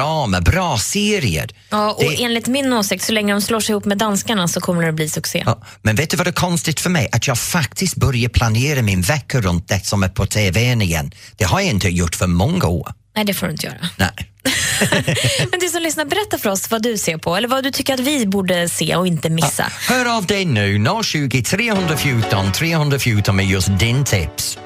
drama, 0.04 0.42
bra 0.42 0.78
serier. 0.78 1.50
Ja, 1.70 1.92
och 1.92 2.04
Det- 2.04 2.24
enligt 2.24 2.48
min 2.48 2.74
åsikt, 2.74 3.04
så 3.04 3.12
länge 3.14 3.34
de 3.34 3.42
slår 3.42 3.60
sig 3.60 3.74
ihop 3.74 3.86
med 3.86 3.98
danskarna 3.98 4.48
så 4.48 4.62
kommer 4.62 4.82
det 4.84 4.90
att 4.90 4.96
bli 4.96 5.10
succé. 5.10 5.44
Ja, 5.46 5.62
men 5.82 5.96
vet 5.96 6.10
du 6.10 6.18
vad 6.18 6.26
det 6.28 6.30
är 6.30 6.34
konstigt 6.34 6.80
för 6.80 6.90
mig? 6.90 7.10
Att 7.12 7.28
jag 7.28 7.38
faktiskt 7.38 7.96
börjar 7.96 8.30
planera 8.30 8.82
min 8.82 9.02
vecka 9.02 9.42
runt 9.42 9.68
det 9.68 9.86
som 9.86 10.04
är 10.04 10.10
på 10.10 10.26
TVn 10.26 10.82
igen. 10.82 11.12
Det 11.38 11.44
har 11.46 11.60
jag 11.60 11.70
inte 11.70 11.90
gjort 11.90 12.16
för 12.16 12.28
många 12.28 12.66
år. 12.68 12.94
Nej, 13.16 13.26
det 13.26 13.34
får 13.34 13.46
du 13.48 13.52
inte 13.52 13.66
göra. 13.66 13.90
Nej. 13.98 14.10
Men 15.52 15.60
du 15.60 15.68
som 15.70 15.82
lyssnar, 15.82 16.06
berätta 16.06 16.38
för 16.38 16.50
oss 16.50 16.72
vad 16.72 16.82
du 16.84 16.98
ser 16.98 17.18
på 17.18 17.36
eller 17.36 17.48
vad 17.48 17.64
du 17.64 17.72
tycker 17.72 17.94
att 17.94 18.00
vi 18.00 18.26
borde 18.28 18.70
se 18.70 18.96
och 18.96 19.08
inte 19.08 19.30
missa. 19.30 19.66
Hör 19.90 20.18
av 20.18 20.26
dig 20.26 20.46
nu, 20.46 20.86
020 21.04 21.44
314 21.44 22.52
314 22.52 23.36
med 23.36 23.46
just 23.46 23.80
din 23.80 24.06
tips. 24.06 24.58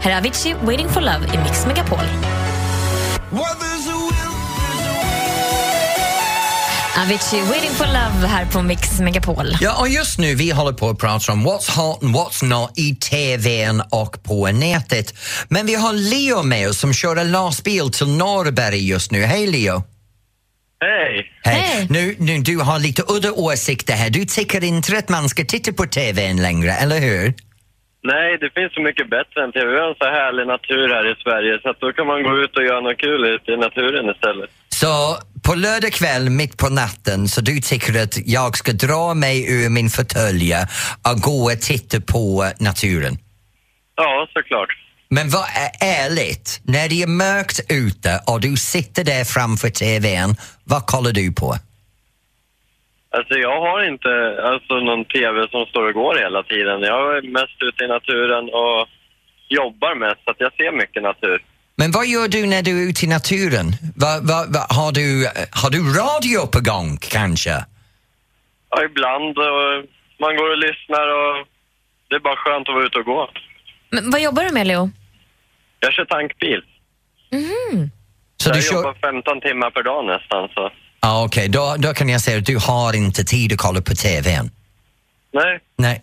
Här 0.00 0.10
är 0.10 0.16
Avicii, 0.16 0.54
Waiting 0.62 0.88
for 0.88 1.00
Love 1.00 1.26
i 1.34 1.38
Mix 1.38 1.66
Megapol. 1.66 2.04
Avicii, 7.02 7.42
Waiting 7.42 7.70
for 7.70 7.86
Love 7.86 8.26
här 8.26 8.46
på 8.52 8.62
Mix 8.62 9.00
Megapol. 9.00 9.46
Ja, 9.60 9.80
och 9.80 9.88
just 9.88 10.18
nu 10.18 10.34
vi 10.34 10.50
håller 10.50 10.72
på 10.72 10.88
att 10.88 10.98
prata 10.98 11.32
om 11.32 11.46
what's 11.46 11.76
hot 11.78 12.02
and 12.02 12.14
what's 12.16 12.44
not 12.44 12.78
i 12.78 12.94
TVn 12.94 13.82
och 13.90 14.22
på 14.28 14.46
nätet. 14.46 15.14
Men 15.50 15.66
vi 15.66 15.74
har 15.74 15.92
Leo 15.92 16.42
med 16.42 16.68
oss 16.68 16.78
som 16.78 16.92
kör 16.92 17.16
en 17.16 17.32
lastbil 17.32 17.90
till 17.92 18.08
Norrberg 18.08 18.88
just 18.88 19.12
nu. 19.12 19.20
Hej 19.20 19.46
Leo! 19.46 19.82
Hej! 20.80 21.32
Hej. 21.44 21.60
Hej. 21.60 21.86
Nu, 21.90 22.16
nu, 22.18 22.38
du 22.38 22.58
har 22.58 22.78
lite 22.78 23.02
udda 23.08 23.32
åsikter 23.32 23.94
här. 23.94 24.10
Du 24.10 24.24
tycker 24.24 24.64
inte 24.64 24.98
att 24.98 25.08
man 25.08 25.28
ska 25.28 25.44
titta 25.44 25.72
på 25.72 25.84
TV 25.86 26.32
längre, 26.32 26.72
eller 26.72 27.00
hur? 27.00 27.34
Nej, 28.02 28.38
det 28.42 28.50
finns 28.56 28.74
så 28.74 28.80
mycket 28.80 29.10
bättre 29.10 29.44
än 29.44 29.52
TV. 29.52 29.66
Vi 29.74 29.80
har 29.80 29.88
en 29.88 30.00
så 30.04 30.04
härlig 30.04 30.46
natur 30.46 30.88
här 30.88 31.12
i 31.12 31.14
Sverige 31.24 31.58
så 31.62 31.70
att 31.70 31.80
då 31.80 31.92
kan 31.92 32.06
man 32.06 32.22
gå 32.22 32.38
ut 32.38 32.56
och 32.56 32.64
göra 32.64 32.80
något 32.80 32.98
kul 32.98 33.24
ute 33.24 33.52
i 33.52 33.56
naturen 33.56 34.10
istället. 34.14 34.50
Så 34.80 35.18
på 35.48 35.54
lördag 35.54 35.92
kväll 35.92 36.30
mitt 36.30 36.56
på 36.62 36.68
natten 36.68 37.28
så 37.28 37.40
du 37.40 37.60
tycker 37.60 38.02
att 38.02 38.16
jag 38.36 38.56
ska 38.56 38.72
dra 38.72 39.14
mig 39.14 39.36
ur 39.56 39.68
min 39.70 39.88
fåtölj 39.96 40.50
och 41.08 41.18
gå 41.28 41.38
och 41.52 41.60
titta 41.70 41.96
på 42.14 42.24
naturen? 42.68 43.14
Ja, 43.96 44.28
såklart. 44.36 44.70
Men 45.16 45.26
vad 45.36 45.46
är 45.64 45.70
ärligt, 46.02 46.46
när 46.74 46.88
det 46.88 47.02
är 47.02 47.10
mörkt 47.24 47.58
ute 47.84 48.12
och 48.30 48.40
du 48.40 48.56
sitter 48.56 49.04
där 49.04 49.24
framför 49.34 49.70
TVn, 49.80 50.30
vad 50.72 50.82
kollar 50.86 51.12
du 51.12 51.26
på? 51.42 51.48
Alltså 53.16 53.34
jag 53.46 53.60
har 53.66 53.78
inte 53.92 54.12
alltså, 54.50 54.74
någon 54.88 55.04
TV 55.04 55.36
som 55.50 55.66
står 55.66 55.84
och 55.88 55.94
går 56.02 56.14
hela 56.24 56.42
tiden. 56.42 56.78
Jag 56.92 57.16
är 57.16 57.22
mest 57.38 57.58
ute 57.68 57.84
i 57.84 57.88
naturen 57.96 58.44
och 58.62 58.80
jobbar 59.48 59.94
mest 59.94 60.20
så 60.24 60.30
att 60.30 60.40
jag 60.44 60.52
ser 60.58 60.72
mycket 60.82 61.02
natur. 61.02 61.38
Men 61.80 61.90
vad 61.90 62.06
gör 62.06 62.28
du 62.28 62.46
när 62.46 62.62
du 62.62 62.82
är 62.82 62.88
ute 62.90 63.04
i 63.04 63.08
naturen? 63.08 63.76
Va, 63.96 64.20
va, 64.22 64.44
va, 64.48 64.66
har, 64.70 64.92
du, 64.92 65.28
har 65.50 65.70
du 65.70 65.80
radio 65.92 66.46
på 66.46 66.60
gång 66.60 66.98
kanske? 67.00 67.64
Ja, 68.70 68.84
ibland 68.90 69.36
man 70.24 70.36
går 70.36 70.50
och 70.54 70.58
lyssnar 70.58 71.06
och 71.18 71.46
det 72.08 72.14
är 72.16 72.20
bara 72.20 72.36
skönt 72.36 72.68
att 72.68 72.74
vara 72.74 72.84
ute 72.86 72.98
och 72.98 73.04
gå. 73.04 73.30
Men, 73.90 74.10
vad 74.10 74.20
jobbar 74.20 74.44
du 74.44 74.50
med, 74.50 74.66
Leo? 74.66 74.90
Jag 75.80 75.92
kör 75.92 76.04
tankbil. 76.04 76.60
Så 78.36 78.48
jag 78.48 78.56
du 78.56 78.62
kör... 78.62 78.74
jobbar 78.74 78.94
15 79.00 79.40
timmar 79.40 79.70
per 79.70 79.82
dag 79.82 80.04
nästan 80.06 80.48
så. 80.54 80.70
Ah, 81.00 81.24
Okej, 81.24 81.48
då, 81.48 81.74
då 81.78 81.94
kan 81.94 82.08
jag 82.08 82.20
säga 82.20 82.38
att 82.38 82.46
du 82.46 82.56
har 82.56 82.96
inte 82.96 83.24
tid 83.24 83.52
att 83.52 83.58
kolla 83.58 83.80
på 83.80 83.94
TVn. 83.94 84.50
Nej, 85.32 85.60
Nej. 85.76 86.02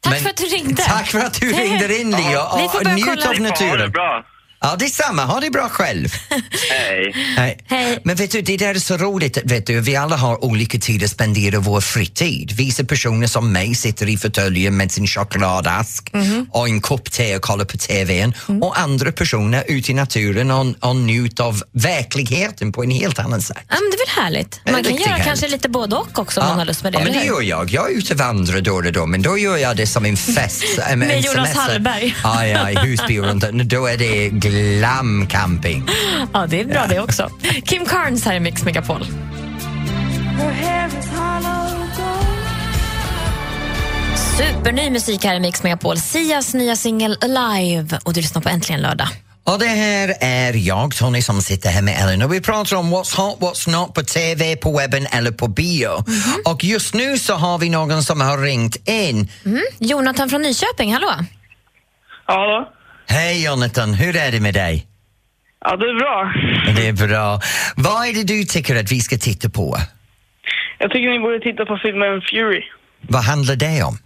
Tack 0.00 0.12
Men- 0.12 0.22
för 0.22 0.30
att 0.30 0.36
du 0.36 0.44
ringde. 0.44 0.82
Tack 0.82 1.06
för 1.10 1.18
att 1.18 1.40
du 1.40 1.52
ringde 1.52 2.00
in, 2.00 2.10
Leo. 2.10 2.40
Och 2.74 2.86
njut 2.86 3.06
kolla. 3.06 3.12
av 3.14 3.16
får 3.16 3.26
ha 3.26 3.32
det 3.34 3.40
naturen. 3.40 3.90
bra. 3.90 4.24
Ja, 4.64 4.76
detsamma. 4.78 5.24
Ha 5.24 5.40
det 5.40 5.50
bra 5.50 5.68
själv. 5.68 6.08
Hej. 6.70 7.14
Nej. 7.36 7.58
Hej. 7.66 7.98
Men 8.04 8.16
vet 8.16 8.30
du, 8.30 8.42
det 8.42 8.56
där 8.56 8.74
är 8.74 8.78
så 8.78 8.96
roligt. 8.96 9.38
Vet 9.44 9.66
du, 9.66 9.80
vi 9.80 9.96
alla 9.96 10.16
har 10.16 10.44
olika 10.44 10.78
tider 10.78 11.04
att 11.04 11.10
spendera 11.10 11.58
vår 11.58 11.80
fritid. 11.80 12.52
Vissa 12.52 12.84
personer 12.84 13.26
som 13.26 13.52
mig 13.52 13.74
sitter 13.74 14.08
i 14.08 14.16
fåtöljen 14.16 14.76
med 14.76 14.92
sin 14.92 15.06
chokladask 15.06 16.10
Mhm. 16.12 16.46
och 16.50 16.68
en 16.68 16.80
kopp 16.80 17.10
te 17.10 17.36
och 17.36 17.42
kollar 17.42 17.64
på 17.64 17.76
TVn. 17.78 18.34
Mm. 18.48 18.62
Och 18.62 18.78
andra 18.78 19.12
personer 19.12 19.64
ute 19.68 19.90
i 19.90 19.94
naturen 19.94 20.50
och, 20.50 20.66
och 20.80 20.96
njuter 20.96 21.44
av 21.44 21.62
verkligheten 21.72 22.72
på 22.72 22.82
en 22.84 22.90
helt 22.90 23.18
annan 23.18 23.42
sätt. 23.42 23.56
Ja, 23.68 23.74
men 23.80 23.90
det 23.90 23.96
är 23.96 24.06
väl 24.16 24.24
härligt? 24.24 24.60
är 24.64 24.72
Man 24.72 24.84
kan 24.84 24.96
göra 24.96 25.08
härligt. 25.10 25.24
kanske 25.26 25.48
lite 25.48 25.68
både 25.68 25.96
och 25.96 26.18
också 26.18 26.40
om 26.40 26.46
man 26.46 26.58
har 26.58 26.64
lust 26.66 26.82
med 26.82 26.92
det. 26.92 26.98
ja, 26.98 27.04
men 27.04 27.12
det 27.12 27.24
gör 27.24 27.42
jag. 27.42 27.70
Jag 27.70 27.90
är 27.92 27.94
ute 27.98 28.12
och 28.12 28.18
vandrar 28.18 28.60
då 28.60 28.74
och 28.74 28.92
då, 28.92 29.06
men 29.06 29.22
då 29.22 29.38
gör 29.38 29.56
jag 29.56 29.76
det 29.76 29.86
som 29.86 30.04
en 30.06 30.16
fest. 30.16 30.64
Med 30.96 31.10
en 31.10 31.20
Jonas 31.20 31.34
semester. 31.34 31.60
Hallberg. 31.60 32.16
Ja, 32.22 32.46
ja, 32.46 32.70
i 32.70 32.74
Husby 32.74 33.18
och 33.18 33.24
runt. 33.24 33.44
Då 33.70 33.86
är 33.86 33.96
det 33.96 34.28
glamcamping. 34.52 35.88
Ja, 36.32 36.46
det 36.48 36.60
är 36.60 36.64
bra 36.64 36.86
det 36.88 37.00
också. 37.00 37.30
Kim 37.64 37.86
Carnes 37.86 38.24
här 38.24 38.34
i 38.34 38.40
Mix 38.40 38.64
Megapol. 38.64 39.06
Superny 44.38 44.90
musik 44.90 45.24
här 45.24 45.34
i 45.34 45.40
Mix 45.40 45.62
Megapol. 45.62 45.98
Sias 45.98 46.54
nya 46.54 46.76
singel 46.76 47.18
Alive 47.20 47.98
och 48.04 48.12
du 48.12 48.20
lyssnar 48.20 48.42
på 48.42 48.48
Äntligen 48.48 48.80
lördag. 48.80 49.08
Och 49.44 49.58
det 49.58 49.66
här 49.66 50.14
är 50.20 50.52
jag, 50.52 50.94
Tony, 50.96 51.22
som 51.22 51.42
sitter 51.42 51.70
här 51.70 51.82
med 51.82 52.02
Ellen 52.02 52.22
och 52.22 52.32
vi 52.32 52.40
pratar 52.40 52.76
om 52.76 52.94
what's 52.94 53.16
hot, 53.16 53.38
what's 53.38 53.70
not 53.70 53.94
på 53.94 54.02
TV, 54.02 54.56
på 54.56 54.78
webben 54.78 55.06
eller 55.06 55.30
på 55.30 55.48
bio. 55.48 56.04
Mhm. 56.06 56.42
Och 56.44 56.64
just 56.64 56.94
nu 56.94 57.18
så 57.18 57.34
har 57.34 57.58
vi 57.58 57.70
någon 57.70 58.02
som 58.02 58.20
har 58.20 58.38
ringt 58.38 58.88
in. 58.88 59.28
Jonathan 59.78 60.30
från 60.30 60.42
Nyköping, 60.42 60.92
hallå? 60.92 61.10
Ja, 62.26 62.72
Hej 63.06 63.44
Jonathan, 63.44 63.94
hur 63.94 64.16
är 64.16 64.32
det 64.32 64.40
med 64.40 64.54
dig? 64.54 64.86
ja 65.64 65.76
det 65.76 65.86
är 65.86 65.94
bra. 65.94 66.32
Det 66.76 66.88
är 66.88 67.08
bra. 67.08 67.40
Vad 67.76 68.08
är 68.08 68.12
det 68.14 68.24
du 68.24 68.44
tycker 68.44 68.76
att 68.76 68.92
vi 68.92 69.00
ska 69.00 69.16
titta 69.16 69.48
på? 69.50 69.76
Jag 70.78 70.90
tycker 70.90 71.10
ni 71.10 71.18
borde 71.18 71.40
titta 71.40 71.64
på 71.66 71.78
filmen 71.82 72.20
Fury. 72.20 72.62
Vad 73.00 73.24
handlar 73.24 73.56
det 73.56 73.82
om? 73.82 73.98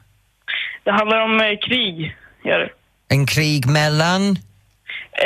Det 0.85 0.91
handlar 0.93 1.21
om 1.21 1.41
eh, 1.41 1.59
krig, 1.69 2.17
gör 2.45 2.59
det. 2.59 2.69
En 3.09 3.27
krig 3.27 3.67
mellan? 3.67 4.23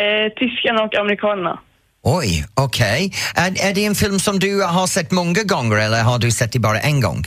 Eh, 0.01 0.33
tyskarna 0.37 0.83
och 0.83 0.95
amerikanerna. 0.95 1.59
Oj, 2.03 2.45
okej. 2.55 3.13
Är, 3.37 3.69
är 3.71 3.75
det 3.75 3.85
en 3.85 3.95
film 3.95 4.19
som 4.19 4.39
du 4.39 4.63
har 4.63 4.87
sett 4.87 5.11
många 5.11 5.43
gånger 5.45 5.77
eller 5.77 6.03
har 6.03 6.19
du 6.19 6.31
sett 6.31 6.53
det 6.53 6.59
bara 6.59 6.79
en 6.81 7.01
gång? 7.01 7.25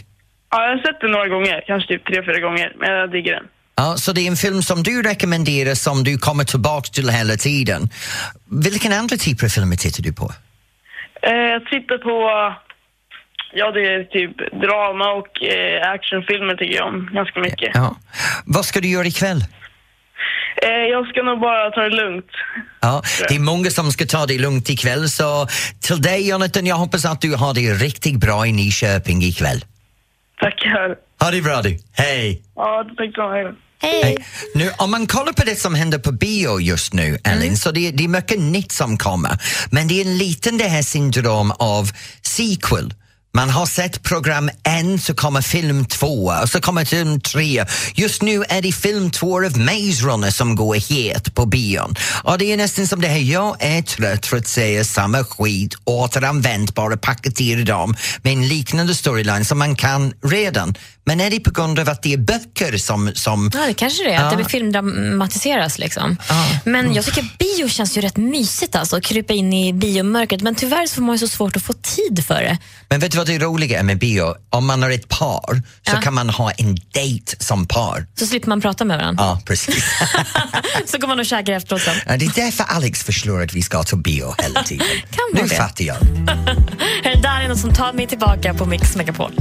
Ja, 0.51 0.63
jag 0.63 0.69
har 0.69 0.77
sett 0.77 1.01
den 1.01 1.11
några 1.11 1.27
gånger, 1.27 1.63
kanske 1.67 1.87
typ 1.93 2.05
tre, 2.05 2.23
fyra 2.25 2.39
gånger, 2.39 2.73
men 2.79 2.91
jag 2.91 3.11
digger 3.11 3.33
den. 3.33 3.45
Ja, 3.75 3.97
så 3.97 4.11
det 4.11 4.21
är 4.21 4.27
en 4.27 4.35
film 4.35 4.61
som 4.61 4.83
du 4.83 5.01
rekommenderar 5.01 5.75
som 5.75 6.03
du 6.03 6.17
kommer 6.17 6.43
tillbaka 6.43 6.89
till 6.93 7.09
hela 7.09 7.35
tiden. 7.35 7.89
Vilken 8.45 8.93
andra 8.93 9.17
typer 9.17 9.45
av 9.45 9.49
filmer 9.49 9.75
tittar 9.75 10.03
du 10.03 10.13
på? 10.13 10.33
Eh, 11.21 11.31
jag 11.33 11.65
tittar 11.65 11.97
på, 11.97 12.15
ja 13.53 13.71
det 13.71 13.81
är 13.93 14.03
typ 14.03 14.35
drama 14.61 15.11
och 15.11 15.43
eh, 15.43 15.91
actionfilmer 15.91 16.55
tycker 16.55 16.75
jag 16.75 16.87
om 16.87 17.09
ganska 17.13 17.39
mycket. 17.39 17.71
Ja. 17.73 17.95
Vad 18.45 18.65
ska 18.65 18.81
du 18.81 18.87
göra 18.87 19.07
ikväll? 19.07 19.41
Eh, 20.61 20.69
jag 20.69 21.07
ska 21.07 21.23
nog 21.23 21.39
bara 21.39 21.71
ta 21.71 21.81
det 21.81 21.95
lugnt. 21.95 22.31
Ja, 22.81 23.01
det 23.29 23.35
är 23.35 23.39
många 23.39 23.69
som 23.69 23.91
ska 23.91 24.05
ta 24.05 24.25
det 24.25 24.37
lugnt 24.37 24.69
ikväll 24.69 25.09
så 25.09 25.47
till 25.81 26.01
dig 26.01 26.29
Jonathan, 26.29 26.65
jag 26.65 26.75
hoppas 26.75 27.05
att 27.05 27.21
du 27.21 27.35
har 27.35 27.53
det 27.53 27.73
riktigt 27.73 28.17
bra 28.19 28.47
i 28.47 28.51
Nyköping 28.51 29.23
ikväll. 29.23 29.65
Tackar. 30.39 30.95
Ha 31.19 31.31
det 31.31 31.41
bra 31.41 31.61
du, 31.61 31.79
hej! 31.93 32.41
Ja, 32.55 32.85
tack 32.97 33.15
så 33.15 33.29
mycket. 33.29 33.62
Hej. 33.83 34.17
Nu, 34.55 34.71
om 34.77 34.91
man 34.91 35.07
kollar 35.07 35.33
på 35.33 35.43
det 35.43 35.59
som 35.59 35.75
händer 35.75 35.99
på 35.99 36.11
bio 36.11 36.59
just 36.59 36.93
nu, 36.93 37.17
Ellen, 37.23 37.57
så 37.57 37.71
det, 37.71 37.91
det 37.91 38.03
är 38.03 38.07
mycket 38.07 38.39
nytt 38.39 38.71
som 38.71 38.97
kommer. 38.97 39.37
Men 39.71 39.87
det 39.87 40.01
är 40.01 40.05
en 40.05 40.17
liten 40.17 40.57
det 40.57 40.67
här 40.67 40.81
syndrom 40.81 41.51
av 41.51 41.91
sequel. 42.21 42.93
Man 43.35 43.49
har 43.49 43.65
sett 43.65 44.03
program 44.03 44.49
en, 44.63 44.99
så 44.99 45.13
kommer 45.13 45.41
film 45.41 45.85
två 45.85 46.33
och 46.41 46.49
så 46.49 46.61
kommer 46.61 46.85
film 46.85 47.21
tre. 47.21 47.65
Just 47.95 48.21
nu 48.21 48.43
är 48.49 48.61
det 48.61 48.71
film 48.71 49.11
två 49.11 49.45
av 49.45 49.57
Maze 49.57 50.03
Runner 50.03 50.31
som 50.31 50.55
går 50.55 50.75
het 50.75 51.35
på 51.35 51.45
bion. 51.45 51.95
Och 52.23 52.37
det 52.37 52.51
är 52.51 52.57
nästan 52.57 52.87
som 52.87 53.01
det 53.01 53.07
här, 53.07 53.19
jag 53.19 53.55
är 53.59 53.81
trött 53.81 54.25
för 54.25 54.37
att 54.37 54.47
säga 54.47 54.83
samma 54.83 55.23
skit, 55.23 55.75
återanvänt, 55.83 56.75
bara 56.75 56.97
paketerat 56.97 57.65
dem 57.65 57.95
med 58.21 58.33
en 58.33 58.47
liknande 58.47 58.95
storyline 58.95 59.45
som 59.45 59.59
man 59.59 59.75
kan 59.75 60.13
redan. 60.23 60.75
Men 61.05 61.21
är 61.21 61.29
det 61.29 61.39
på 61.39 61.51
grund 61.51 61.79
av 61.79 61.89
att 61.89 62.03
det 62.03 62.13
är 62.13 62.17
böcker 62.17 62.77
som... 62.77 63.11
som 63.15 63.51
Ja, 63.53 63.65
det 63.67 63.73
kanske 63.73 64.03
det 64.03 64.13
är. 64.13 64.23
Att 64.23 64.29
det 64.29 64.35
blir 64.35 64.45
filmdramatiseras. 64.45 65.79
Liksom. 65.79 66.17
Men 66.65 66.93
jag 66.93 67.05
tycker 67.05 67.25
bio 67.39 67.69
känns 67.69 67.97
ju 67.97 68.01
rätt 68.01 68.17
mysigt 68.17 68.75
alltså, 68.75 68.95
att 68.97 69.03
krypa 69.03 69.33
in 69.33 69.53
i 69.53 69.73
biomörkret. 69.73 70.41
Men 70.41 70.55
tyvärr 70.55 70.87
så 70.87 70.95
får 70.95 71.01
man 71.01 71.15
ju 71.15 71.19
så 71.19 71.27
svårt 71.27 71.55
att 71.55 71.63
få 71.63 71.73
tid 71.73 72.25
för 72.27 72.41
det. 72.41 72.57
Men 72.89 72.99
vet 72.99 73.11
du 73.11 73.17
vad 73.17 73.27
det 73.27 73.39
roliga 73.39 73.79
är 73.79 73.83
med 73.83 73.97
bio? 73.99 74.35
Om 74.49 74.65
man 74.67 74.83
har 74.83 74.89
ett 74.89 75.07
par 75.09 75.53
så 75.87 75.91
Ja. 75.95 76.01
kan 76.01 76.13
man 76.13 76.29
ha 76.29 76.51
en 76.51 76.77
dejt 76.93 77.35
som 77.39 77.65
par. 77.67 78.07
Så 78.19 78.25
slipper 78.27 78.49
man 78.49 78.61
prata 78.61 78.85
med 78.85 78.97
varandra. 78.97 79.23
Ja, 79.23 79.41
precis. 79.45 79.83
så 80.85 80.97
går 80.97 81.07
man 81.07 81.19
och 81.19 81.25
käkar 81.25 81.53
efteråt 81.53 81.81
sen. 81.81 81.95
Ja, 82.07 82.17
det 82.17 82.25
är 82.25 82.31
därför 82.35 82.63
Alex 82.63 83.03
förslår 83.03 83.43
att 83.43 83.53
vi 83.53 83.61
ska 83.61 83.83
till 83.83 83.97
bio 83.97 84.35
hela 84.37 84.63
tiden. 84.69 84.87
Kan 84.87 85.19
vara 85.33 85.43
nu 85.43 85.49
det. 85.49 85.55
fattar 85.55 85.83
jag. 85.83 85.97
Det 87.03 87.21
där 87.21 87.41
är 87.41 87.47
något 87.49 87.59
som 87.59 87.73
tar 87.73 87.93
mig 87.93 88.07
tillbaka 88.07 88.53
på 88.53 88.65
Mix 88.65 88.95
Megapol. 88.95 89.31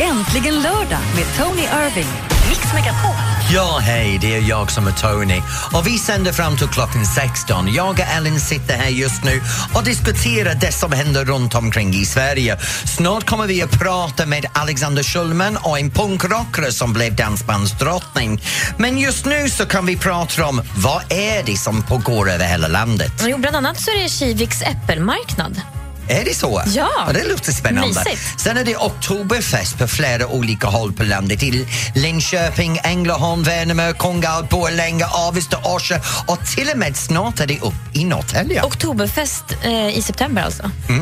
Äntligen 0.00 0.54
lördag 0.54 1.00
med 1.14 1.24
Tony 1.38 1.62
Irving. 1.62 2.08
Mix 2.48 2.72
Megapol. 2.74 3.10
Ja, 3.54 3.78
hej, 3.82 4.18
det 4.20 4.34
är 4.36 4.40
jag 4.40 4.70
som 4.70 4.86
är 4.86 4.92
Tony. 4.92 5.42
Och 5.72 5.86
vi 5.86 5.98
sänder 5.98 6.32
fram 6.32 6.56
till 6.56 6.68
klockan 6.68 7.06
16. 7.06 7.74
Jag 7.74 7.90
och 7.90 8.00
Ellen 8.00 8.40
sitter 8.40 8.74
här 8.74 8.88
just 8.88 9.24
nu 9.24 9.42
och 9.74 9.84
diskuterar 9.84 10.54
det 10.54 10.72
som 10.72 10.92
händer 10.92 11.24
runt 11.24 11.54
omkring 11.54 11.94
i 11.94 12.04
Sverige. 12.04 12.58
Snart 12.84 13.26
kommer 13.26 13.46
vi 13.46 13.62
att 13.62 13.70
prata 13.70 14.26
med 14.26 14.46
Alexander 14.52 15.02
Schulman 15.02 15.58
och 15.62 15.78
en 15.78 15.90
punkrockare 15.90 16.72
som 16.72 16.92
blev 16.92 17.16
dansbandsdrottning. 17.16 18.42
Men 18.78 18.98
just 18.98 19.26
nu 19.26 19.48
så 19.48 19.66
kan 19.66 19.86
vi 19.86 19.96
prata 19.96 20.46
om 20.46 20.62
vad 20.76 21.12
är 21.12 21.42
det 21.42 21.56
som 21.56 21.82
pågår 21.82 22.30
över 22.30 22.44
hela 22.44 22.68
landet. 22.68 23.12
Jo, 23.26 23.38
bland 23.38 23.56
annat 23.56 23.80
så 23.80 23.90
är 23.90 24.02
det 24.02 24.08
Kiviks 24.08 24.62
äppelmarknad. 24.62 25.60
Är 26.08 26.24
det 26.24 26.34
så? 26.34 26.62
Ja. 26.66 26.88
det 27.14 27.24
låter 27.28 27.52
spännande. 27.52 27.88
Mysigt. 27.88 28.40
Sen 28.40 28.56
är 28.56 28.64
det 28.64 28.76
oktoberfest 28.76 29.78
på 29.78 29.86
flera 29.88 30.26
olika 30.26 30.66
håll 30.66 30.92
på 30.92 31.02
landet. 31.04 31.42
I 31.42 31.66
Linköping, 31.94 32.80
Ängelholm, 32.84 33.42
Värnamo, 33.42 33.92
Kungälv, 33.98 34.46
Borlänge, 34.48 35.06
Avesta, 35.06 35.58
Orsa 35.64 36.00
och 36.26 36.46
till 36.56 36.68
och 36.70 36.78
med 36.78 36.96
snart 36.96 37.40
är 37.40 37.46
det 37.46 37.60
upp 37.60 37.74
i 37.92 38.04
Norrtälje. 38.04 38.62
Oktoberfest 38.62 39.44
eh, 39.62 39.98
i 39.98 40.02
september 40.02 40.42
alltså. 40.42 40.70
Ja, 40.88 40.94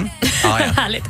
ja. 0.60 0.72
Härligt. 0.82 1.04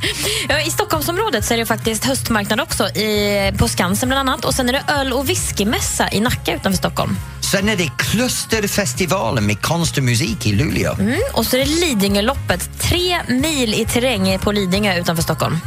I 0.67 0.71
Stockholmsområdet 0.71 1.45
så 1.45 1.55
är 1.55 1.59
det 1.59 1.67
faktiskt 1.67 2.05
höstmarknad 2.05 2.61
också, 2.61 2.89
i, 2.89 3.53
på 3.59 3.69
Skansen 3.69 4.09
bland 4.09 4.29
annat. 4.29 4.45
Och 4.45 4.55
sen 4.55 4.69
är 4.69 4.73
det 4.73 4.85
öl 4.89 5.13
och 5.13 5.29
whiskymässa 5.29 6.09
i 6.13 6.21
Nacka 6.21 6.55
utanför 6.55 6.79
Stockholm. 6.79 7.17
Sen 7.51 7.69
är 7.69 7.77
det 7.77 7.91
Klusterfestivalen 7.99 9.47
med 9.47 9.63
konst 9.63 9.97
och 9.99 10.03
musik 10.03 10.47
i 10.47 10.53
Luleå. 10.53 10.95
Mm, 10.95 11.21
och 11.33 11.47
så 11.47 11.57
är 11.57 11.61
det 11.61 11.67
Lidingöloppet, 11.67 12.71
tre 12.81 13.19
mil 13.29 13.75
i 13.75 13.85
terräng 13.85 14.39
på 14.39 14.53
Lidingö 14.53 15.01
utanför 15.01 15.23
Stockholm. 15.23 15.59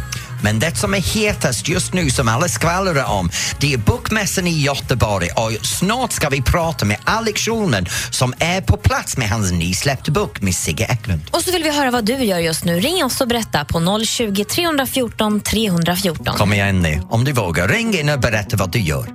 Men 0.43 0.59
det 0.59 0.75
som 0.75 0.93
är 0.93 0.99
hetast 0.99 1.67
just 1.67 1.93
nu, 1.93 2.09
som 2.09 2.27
alla 2.27 2.47
skvallrar 2.47 3.11
om, 3.11 3.29
det 3.59 3.73
är 3.73 3.77
Bokmässan 3.77 4.47
i 4.47 4.61
Göteborg 4.61 5.29
och 5.35 5.65
snart 5.65 6.11
ska 6.11 6.29
vi 6.29 6.41
prata 6.41 6.85
med 6.85 6.97
Alex 7.03 7.41
Schulman 7.41 7.85
som 8.11 8.33
är 8.39 8.61
på 8.61 8.77
plats 8.77 9.17
med 9.17 9.29
hans 9.29 9.51
nysläppta 9.51 10.11
bok 10.11 10.41
med 10.41 10.55
Sigge 10.55 10.87
Eklund. 10.89 11.21
Och 11.31 11.41
så 11.41 11.51
vill 11.51 11.63
vi 11.63 11.77
höra 11.77 11.91
vad 11.91 12.05
du 12.05 12.13
gör 12.13 12.39
just 12.39 12.65
nu. 12.65 12.79
Ring 12.79 13.03
oss 13.03 13.21
och 13.21 13.27
berätta 13.27 13.65
på 13.65 13.99
020 14.05 14.45
314 14.45 15.41
314. 15.41 16.35
Kom 16.37 16.53
igen 16.53 16.81
nu, 16.81 17.01
om 17.09 17.23
du 17.23 17.31
vågar. 17.31 17.67
Ring 17.67 17.99
in 17.99 18.09
och 18.09 18.19
berätta 18.19 18.57
vad 18.57 18.71
du 18.71 18.79
gör. 18.79 19.07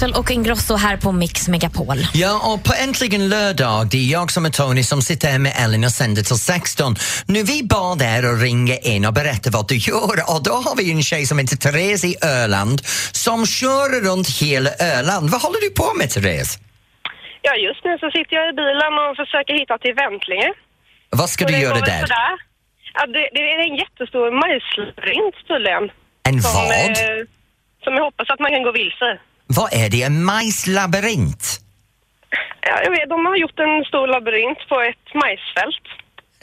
Axel 0.00 0.12
och 0.20 0.30
Ingrosso 0.30 0.74
här 0.76 0.96
på 0.96 1.12
Mix 1.12 1.48
Megapol. 1.48 1.96
Ja, 2.14 2.32
och 2.52 2.64
på 2.64 2.72
Äntligen 2.84 3.28
lördag, 3.28 3.86
det 3.90 3.96
är 3.96 4.12
jag 4.12 4.30
som 4.32 4.46
är 4.46 4.50
Tony 4.50 4.82
som 4.82 5.02
sitter 5.02 5.28
här 5.28 5.38
med 5.38 5.52
Ellen 5.64 5.84
och 5.84 5.90
sänder 5.90 6.22
till 6.22 6.36
16. 6.36 6.94
Nu 7.28 7.42
vi 7.42 7.62
bad 7.64 8.02
er 8.02 8.22
att 8.30 8.42
ringa 8.42 8.76
in 8.92 9.04
och 9.08 9.12
berätta 9.20 9.50
vad 9.56 9.68
du 9.68 9.76
gör 9.76 10.16
och 10.32 10.40
då 10.48 10.54
har 10.66 10.74
vi 10.76 10.84
en 10.92 11.02
tjej 11.02 11.26
som 11.26 11.38
heter 11.38 11.56
Therese 11.56 12.04
i 12.04 12.14
Öland 12.42 12.78
som 13.26 13.38
kör 13.46 13.88
runt 14.08 14.28
hela 14.42 14.70
Öland. 14.96 15.30
Vad 15.30 15.40
håller 15.44 15.60
du 15.66 15.70
på 15.80 15.88
med 16.00 16.10
Therese? 16.10 16.52
Ja, 17.46 17.52
just 17.66 17.84
nu 17.84 17.92
så 18.02 18.08
sitter 18.16 18.32
jag 18.38 18.46
i 18.50 18.52
bilen 18.62 18.92
och 19.04 19.12
försöker 19.22 19.54
hitta 19.60 19.78
till 19.78 19.94
Väntlinge. 20.02 20.50
Vad 21.20 21.28
ska 21.30 21.44
Och 21.44 21.50
du 21.52 21.58
göra 21.58 21.80
där? 21.92 22.02
sådär. 22.06 22.32
Ja, 22.96 23.02
det, 23.14 23.22
det 23.36 23.42
är 23.52 23.58
en 23.68 23.76
jättestor 23.84 24.26
majslabyrint 24.42 25.36
tydligen. 25.48 25.84
En 26.28 26.36
Som, 26.42 26.64
vad? 26.64 26.90
eh, 26.90 27.20
som 27.84 27.92
jag 27.96 28.04
hoppas 28.08 28.28
att 28.32 28.40
man 28.44 28.50
kan 28.54 28.62
gå 28.68 28.72
vilse. 28.82 29.10
Vad 29.56 29.72
är 29.72 29.90
det? 29.90 30.02
En 30.02 30.24
majslabyrint? 30.24 31.60
Ja, 32.60 32.82
jag 32.84 32.90
vet, 32.90 33.08
de 33.08 33.26
har 33.26 33.36
gjort 33.36 33.58
en 33.58 33.84
stor 33.84 34.06
labyrint 34.06 34.58
på 34.68 34.80
ett 34.80 35.14
majsfält. 35.14 35.86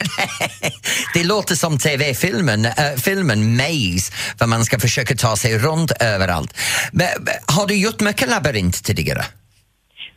det 1.14 1.24
låter 1.24 1.54
som 1.54 1.78
TV-filmen, 1.78 2.64
äh, 2.64 2.72
filmen 3.04 3.56
Maze, 3.56 4.12
där 4.38 4.46
man 4.46 4.64
ska 4.64 4.78
försöka 4.78 5.14
ta 5.14 5.36
sig 5.36 5.58
runt 5.58 5.92
överallt. 6.00 6.58
Men, 6.92 7.08
men, 7.20 7.34
har 7.56 7.66
du 7.66 7.74
gjort 7.74 8.00
mycket 8.00 8.28
labyrint 8.28 8.84
tidigare? 8.84 9.24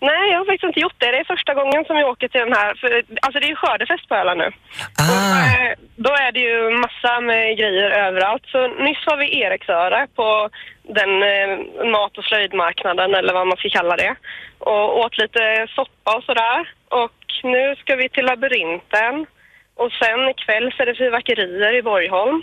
Nej, 0.09 0.23
jag 0.31 0.37
har 0.39 0.45
faktiskt 0.45 0.69
inte 0.69 0.79
gjort 0.85 0.99
det. 1.01 1.11
Det 1.11 1.19
är 1.23 1.33
första 1.35 1.53
gången 1.59 1.81
som 1.87 1.95
jag 1.97 2.09
åker 2.13 2.27
till 2.27 2.45
den 2.45 2.53
här. 2.61 2.71
För, 2.81 2.89
alltså 3.21 3.37
det 3.39 3.45
är 3.45 3.53
ju 3.55 3.61
skördefest 3.63 4.05
på 4.09 4.15
Öland 4.15 4.39
nu. 4.43 4.49
Och, 5.11 5.19
Ah, 5.23 5.45
eh, 5.45 5.71
då 5.95 6.11
är 6.25 6.31
det 6.35 6.39
ju 6.49 6.57
massa 6.85 7.13
med 7.29 7.57
grejer 7.61 7.89
överallt. 8.07 8.45
Så 8.53 8.59
nyss 8.67 9.03
var 9.09 9.17
vi 9.17 9.25
i 9.25 9.41
Eriksöre 9.45 10.07
på 10.19 10.49
den 10.99 11.11
eh, 11.33 11.51
mat 11.95 12.17
och 12.17 12.25
slöjdmarknaden 12.29 13.09
eller 13.15 13.33
vad 13.33 13.47
man 13.47 13.57
ska 13.57 13.69
kalla 13.69 13.95
det. 14.03 14.15
Och 14.59 14.99
åt 14.99 15.17
lite 15.17 15.41
soppa 15.75 16.11
och 16.17 16.23
sådär. 16.23 16.59
Och 17.01 17.19
nu 17.43 17.75
ska 17.81 17.95
vi 17.95 18.09
till 18.09 18.25
labyrinten. 18.25 19.15
Och 19.81 19.91
sen 20.01 20.19
ikväll 20.33 20.67
så 20.73 20.81
är 20.83 20.85
det 20.85 20.95
fyrverkerier 20.95 21.73
i 21.79 21.81
Borgholm. 21.81 22.41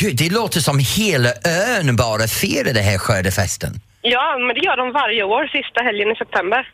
gud, 0.00 0.16
det 0.22 0.30
låter 0.40 0.60
som 0.68 0.78
hela 0.98 1.30
ön 1.78 1.96
bara 1.96 2.24
firar 2.40 2.72
det 2.74 2.84
här 2.90 2.98
skördefesten. 2.98 3.72
Ja, 4.02 4.38
men 4.38 4.54
det 4.56 4.60
gör 4.66 4.76
de 4.76 4.92
varje 4.92 5.22
år, 5.22 5.46
sista 5.46 5.82
helgen 5.82 6.10
i 6.12 6.16
september. 6.16 6.68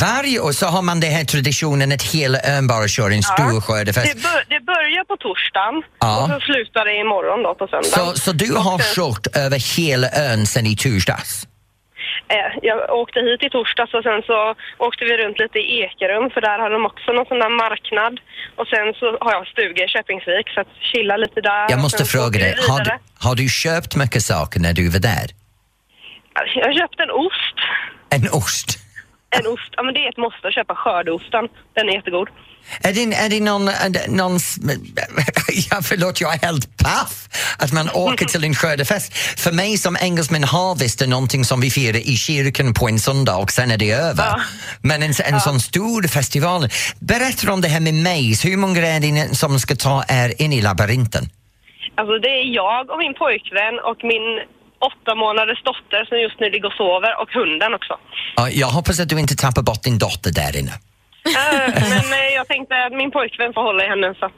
Varje 0.00 0.40
år 0.40 0.52
så 0.52 0.66
har 0.66 0.82
man 0.82 1.00
den 1.00 1.10
här 1.12 1.24
traditionen 1.24 1.92
att 1.92 2.02
hela 2.02 2.38
ön 2.56 2.66
bara 2.66 2.88
kör 2.88 3.10
en 3.10 3.22
stor 3.22 3.54
Det, 3.54 3.60
skördefest. 3.60 4.22
bör, 4.22 4.40
det 4.54 4.60
börjar 4.60 5.04
på 5.04 5.16
torsdagen 5.16 5.76
Ja. 6.00 6.22
och 6.22 6.28
så 6.32 6.40
slutar 6.40 6.84
det 6.84 6.94
imorgon 7.04 7.42
då 7.42 7.54
på 7.60 7.66
söndagen. 7.72 8.16
Så, 8.16 8.20
så 8.24 8.30
du 8.32 8.50
har 8.66 8.78
kört 8.94 9.26
över 9.44 9.58
hela 9.76 10.08
ön 10.28 10.46
sen 10.46 10.66
i 10.66 10.76
torsdags? 10.76 11.30
Eh, 12.36 12.50
jag 12.68 12.76
åkte 13.02 13.18
hit 13.28 13.42
i 13.46 13.50
torsdags 13.56 13.92
och 13.98 14.02
sen 14.08 14.20
så 14.30 14.38
åkte 14.86 15.02
vi 15.08 15.12
runt 15.22 15.38
lite 15.44 15.58
i 15.58 15.66
Ekerum 15.84 16.26
för 16.34 16.40
där 16.48 16.58
har 16.64 16.70
de 16.76 16.80
också 16.90 17.08
någon 17.16 17.26
sån 17.32 17.38
där 17.44 17.52
marknad. 17.64 18.14
Och 18.58 18.66
sen 18.72 18.86
så 19.00 19.06
har 19.24 19.32
jag 19.36 19.46
stuga 19.54 19.80
i 19.86 19.88
Köpingsvik 19.94 20.46
så 20.54 20.60
att 20.60 20.72
chilla 20.90 21.16
lite 21.24 21.40
där. 21.50 21.64
Jag 21.74 21.80
måste 21.86 22.04
fråga 22.04 22.36
dig, 22.44 22.54
har 22.68 22.80
du, 22.84 22.90
har 23.26 23.34
du 23.42 23.48
köpt 23.64 23.92
mycket 24.02 24.22
saker 24.32 24.60
när 24.60 24.72
du 24.80 24.84
var 24.88 25.02
där? 25.12 25.26
Jag 26.60 26.66
har 26.70 26.74
köpt 26.82 26.98
en 27.04 27.10
ost. 27.24 27.56
En 28.16 28.24
ost? 28.40 28.68
En 29.30 29.46
ost, 29.46 29.70
ja 29.76 29.82
men 29.82 29.94
det 29.94 30.00
är 30.00 30.08
ett 30.08 30.16
måste 30.16 30.48
att 30.48 30.54
köpa 30.54 30.74
skördeosten. 30.74 31.48
Den 31.74 31.88
är 31.88 31.92
jättegod. 31.92 32.28
Är 32.82 32.92
det, 32.92 33.14
är 33.14 33.28
det 33.28 33.40
någon, 33.40 33.68
är 33.68 33.88
det 33.88 34.10
någon 34.10 34.32
ja, 35.70 35.80
förlåt, 35.82 36.20
jag 36.20 36.34
är 36.34 36.46
helt 36.46 36.76
paff 36.76 37.28
att 37.58 37.72
man 37.72 37.90
åker 37.94 38.26
till 38.26 38.44
en 38.44 38.54
skördefest. 38.54 39.16
För 39.38 39.52
mig 39.52 39.78
som 39.78 39.96
engelsman 40.00 40.44
harvest 40.44 41.02
är 41.02 41.06
någonting 41.06 41.44
som 41.44 41.60
vi 41.60 41.70
firar 41.70 41.98
i 41.98 42.16
kyrkan 42.16 42.74
på 42.74 42.88
en 42.88 42.98
söndag 42.98 43.36
och 43.36 43.50
sen 43.50 43.70
är 43.70 43.78
det 43.78 43.90
över. 43.90 44.24
Ja. 44.24 44.40
Men 44.82 45.02
en, 45.02 45.12
en 45.24 45.40
sån 45.40 45.60
stor 45.60 46.08
festival. 46.08 46.68
Berätta 47.00 47.52
om 47.52 47.60
det 47.60 47.68
här 47.68 47.80
med 47.80 47.94
maze. 47.94 48.48
Hur 48.48 48.56
många 48.56 48.86
är 48.86 49.00
det 49.00 49.36
som 49.36 49.58
ska 49.60 49.74
ta 49.76 50.04
er 50.08 50.42
in 50.42 50.52
i 50.52 50.60
labyrinten? 50.62 51.24
Alltså 51.94 52.18
det 52.18 52.28
är 52.28 52.54
jag 52.54 52.90
och 52.90 52.98
min 52.98 53.14
pojkvän 53.14 53.78
och 53.90 53.98
min 54.04 54.24
åtta 54.90 55.14
månaders 55.14 55.60
dotter 55.70 56.00
som 56.08 56.16
just 56.26 56.40
nu 56.40 56.46
ligger 56.50 56.66
och 56.66 56.72
sover 56.82 57.12
och 57.22 57.30
hunden 57.38 57.74
också. 57.78 57.94
Ja, 58.36 58.50
Jag 58.62 58.66
hoppas 58.66 59.00
att 59.00 59.08
du 59.08 59.18
inte 59.20 59.36
tappar 59.36 59.62
bort 59.62 59.82
din 59.82 59.98
dotter 59.98 60.30
där 60.32 60.56
inne. 60.60 60.72
Eh, 61.36 61.82
men 61.92 62.12
eh, 62.12 62.28
jag 62.34 62.48
tänkte 62.48 62.74
att 62.86 62.92
min 62.92 63.10
pojkvän 63.10 63.52
får 63.54 63.62
hålla 63.62 63.84
i 63.84 63.88
henne 63.88 64.14
så 64.18 64.24
att 64.26 64.32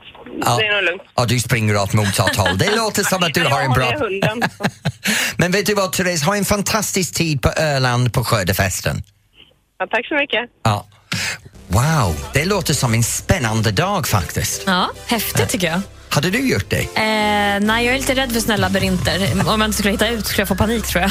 Ja. 0.47 0.57
det 0.59 0.67
är 0.67 0.75
nog 0.75 0.85
lugnt. 0.85 1.03
Ja, 1.17 1.25
du 1.25 1.39
springer 1.41 1.77
åt 1.77 1.93
motsatt 1.93 2.37
håll. 2.37 2.59
Det 2.59 2.77
låter 2.77 3.03
som 3.03 3.23
att 3.23 3.35
du 3.35 3.45
har 3.45 3.61
en 3.61 3.73
bra... 3.73 3.91
hunden. 3.99 4.43
Men 5.37 5.53
vet 5.53 5.67
du 5.67 5.75
vad 5.75 5.93
Therese, 5.93 6.23
ha 6.23 6.37
en 6.37 6.45
fantastisk 6.45 7.15
tid 7.15 7.43
på 7.43 7.49
Öland 7.57 8.13
på 8.15 8.25
skördefesten. 8.25 9.03
Ja, 9.79 9.87
tack 9.91 10.07
så 10.07 10.15
mycket. 10.15 10.41
Ja. 10.65 10.87
Wow, 11.69 12.17
det 12.33 12.45
låter 12.45 12.75
som 12.75 12.95
en 12.95 13.03
spännande 13.03 13.71
dag 13.71 14.07
faktiskt. 14.09 14.63
Ja, 14.67 14.91
häftigt 15.07 15.49
tycker 15.49 15.67
jag. 15.67 15.81
Hade 16.13 16.31
du 16.31 16.39
gjort 16.49 16.71
det? 16.71 16.81
Eh, 16.81 17.61
nej, 17.61 17.87
jag 17.87 17.95
är 17.95 17.99
lite 17.99 18.15
rädd 18.15 18.33
för 18.33 18.41
såna 18.41 18.57
labyrinter. 18.57 19.33
Om 19.47 19.61
jag 19.61 19.69
inte 19.69 19.77
skulle 19.79 19.91
hitta 19.93 20.09
ut 20.09 20.27
skulle 20.27 20.41
jag 20.41 20.49
få 20.49 20.55
panik 20.55 20.87
tror 20.87 21.03
jag. 21.03 21.11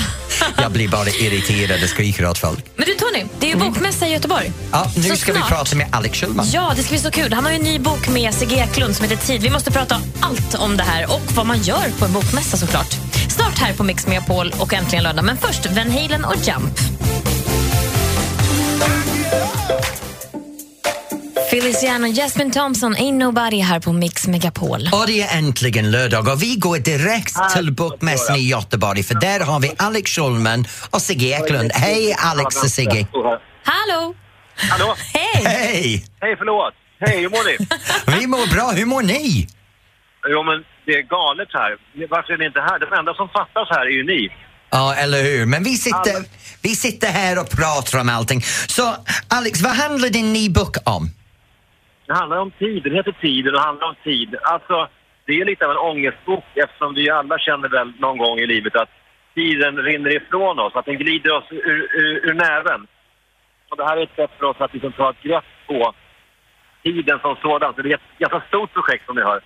Jag 0.64 0.72
blir 0.72 0.88
bara 0.90 1.10
irriterad 1.10 1.84
och 1.84 1.90
skriker 1.90 2.26
åt 2.30 2.38
folk. 2.38 2.66
Men 2.76 2.86
du 2.86 2.94
Tony, 2.94 3.26
det 3.40 3.46
är 3.46 3.50
ju 3.50 3.56
bokmässa 3.60 4.08
i 4.08 4.12
Göteborg. 4.12 4.52
Ja, 4.72 4.92
nu 4.96 5.04
Så 5.04 5.16
ska 5.16 5.32
vi 5.34 5.38
snart. 5.38 5.50
prata 5.50 5.76
med 5.76 5.88
Alex 5.92 6.20
Schulman. 6.20 6.46
Ja, 6.54 6.74
det 6.76 6.84
ska 6.84 6.90
bli 6.90 7.00
så 7.00 7.12
kul. 7.12 7.34
Han 7.34 7.44
har 7.46 7.52
ju 7.52 7.58
en 7.58 7.64
ny 7.64 7.80
bok 7.80 8.10
med 8.10 8.34
Sigge 8.34 8.56
Eklund 8.56 8.96
som 8.96 9.10
heter 9.10 9.26
Tid. 9.28 9.42
Vi 9.42 9.50
måste 9.50 9.72
prata 9.72 10.02
allt 10.20 10.56
om 10.56 10.78
det 10.78 10.84
här 10.84 11.12
och 11.14 11.22
vad 11.36 11.46
man 11.46 11.62
gör 11.62 11.86
på 12.00 12.06
en 12.06 12.14
bokmässa 12.14 12.58
såklart. 12.58 12.96
Snart 13.30 13.58
här 13.60 13.74
på 13.74 13.84
Mix 13.84 14.08
Megapol 14.08 14.54
och 14.58 14.74
äntligen 14.74 15.04
lördag. 15.04 15.26
Men 15.26 15.38
först 15.38 15.66
Van 15.66 15.92
Halen 15.92 16.26
och 16.26 16.36
Jump. 16.36 16.80
Feliciano 21.62 22.08
och 22.08 22.14
Jasmine 22.14 22.52
Thompson, 22.52 22.96
Ain't 22.96 23.18
Nobody 23.18 23.60
här 23.60 23.80
på 23.80 23.94
Mix 23.94 24.28
Megapol. 24.28 24.90
Och 24.94 25.08
det 25.08 25.22
är 25.22 25.38
äntligen 25.38 25.92
lördag 25.92 26.28
och 26.28 26.44
vi 26.44 26.56
går 26.56 26.78
direkt 26.78 27.36
till 27.54 27.74
Bokmässan 27.74 28.36
i 28.36 28.48
Göteborg 28.48 29.04
för 29.04 29.16
där 29.16 29.40
har 29.40 29.60
vi 29.60 29.72
Alex 29.78 30.12
Schulman 30.12 30.66
och 30.90 31.02
Sigge 31.02 31.26
Eklund. 31.26 31.72
Hej 31.74 32.16
Alex 32.20 32.64
och 32.64 32.70
Sigge! 32.70 33.08
Hallå! 33.64 34.16
Hallå? 34.56 34.96
Hej! 35.14 35.44
Hej! 35.46 36.06
Hej, 36.22 36.36
förlåt. 36.38 36.74
Hej, 37.00 37.22
hur 37.22 37.30
mår 37.30 37.44
ni? 37.50 37.68
Vi 38.20 38.28
mår 38.28 38.54
bra, 38.56 38.72
hur 38.72 38.86
mår 38.86 39.02
ni? 39.02 39.48
Jo, 40.30 40.44
men 40.44 40.64
det 40.86 40.94
är 40.94 41.02
galet 41.02 41.50
här. 41.54 41.72
Varför 42.10 42.34
är 42.34 42.38
ni 42.38 42.46
inte 42.46 42.60
här? 42.60 42.80
De 42.80 43.00
enda 43.00 43.14
som 43.14 43.30
fattas 43.30 43.68
här 43.70 43.86
är 43.86 43.92
ju 44.00 44.04
ni. 44.04 44.30
Ja, 44.72 44.96
eller 44.96 45.24
hur? 45.24 45.46
Men 45.46 45.64
vi 45.64 45.78
sitter, 45.78 46.16
vi 46.62 46.70
sitter 46.70 47.08
här 47.08 47.40
och 47.40 47.50
pratar 47.50 48.00
om 48.00 48.10
allting. 48.10 48.42
Så 48.68 48.96
Alex, 49.28 49.62
vad 49.62 49.72
handlar 49.72 50.10
din 50.10 50.34
ny 50.34 50.50
bok 50.50 50.76
om? 50.86 51.12
Det 52.10 52.16
handlar 52.16 52.38
om 52.38 52.52
tid. 52.52 52.84
Den 52.84 52.94
heter 52.94 53.12
Tiden 53.12 53.56
och 53.56 53.62
handlar 53.62 53.88
om 53.88 53.96
tid. 54.04 54.36
Alltså, 54.42 54.88
det 55.26 55.34
är 55.42 55.46
lite 55.46 55.66
av 55.66 55.72
en 55.72 55.78
ångestbok 55.78 56.46
eftersom 56.56 56.94
vi 56.94 57.10
alla 57.10 57.40
känner 57.40 57.70
väl 57.70 57.94
någon 58.00 58.18
gång 58.18 58.40
i 58.40 58.48
livet 58.48 58.76
att 58.76 58.90
tiden 59.36 59.78
rinner 59.78 60.16
ifrån 60.16 60.60
oss, 60.60 60.76
att 60.76 60.86
den 60.86 60.98
glider 60.98 61.38
oss 61.38 61.44
ur, 61.50 61.88
ur, 62.02 62.30
ur 62.30 62.34
näven. 62.34 62.88
Och 63.70 63.78
det 63.78 63.86
här 63.86 63.98
är 63.98 64.04
ett 64.04 64.16
sätt 64.16 64.32
för 64.38 64.46
oss 64.46 64.56
att 64.60 64.74
liksom 64.74 64.92
ta 64.92 65.10
ett 65.10 65.22
grepp 65.22 65.46
på 65.68 65.94
tiden 66.84 67.20
som 67.20 67.36
sådan. 67.42 67.74
Så 67.76 67.82
det 67.82 67.90
är 67.90 67.96
ett 67.96 68.18
ganska 68.20 68.42
stort 68.48 68.74
projekt 68.74 69.06
som 69.06 69.16
ni 69.16 69.22
hör. 69.22 69.42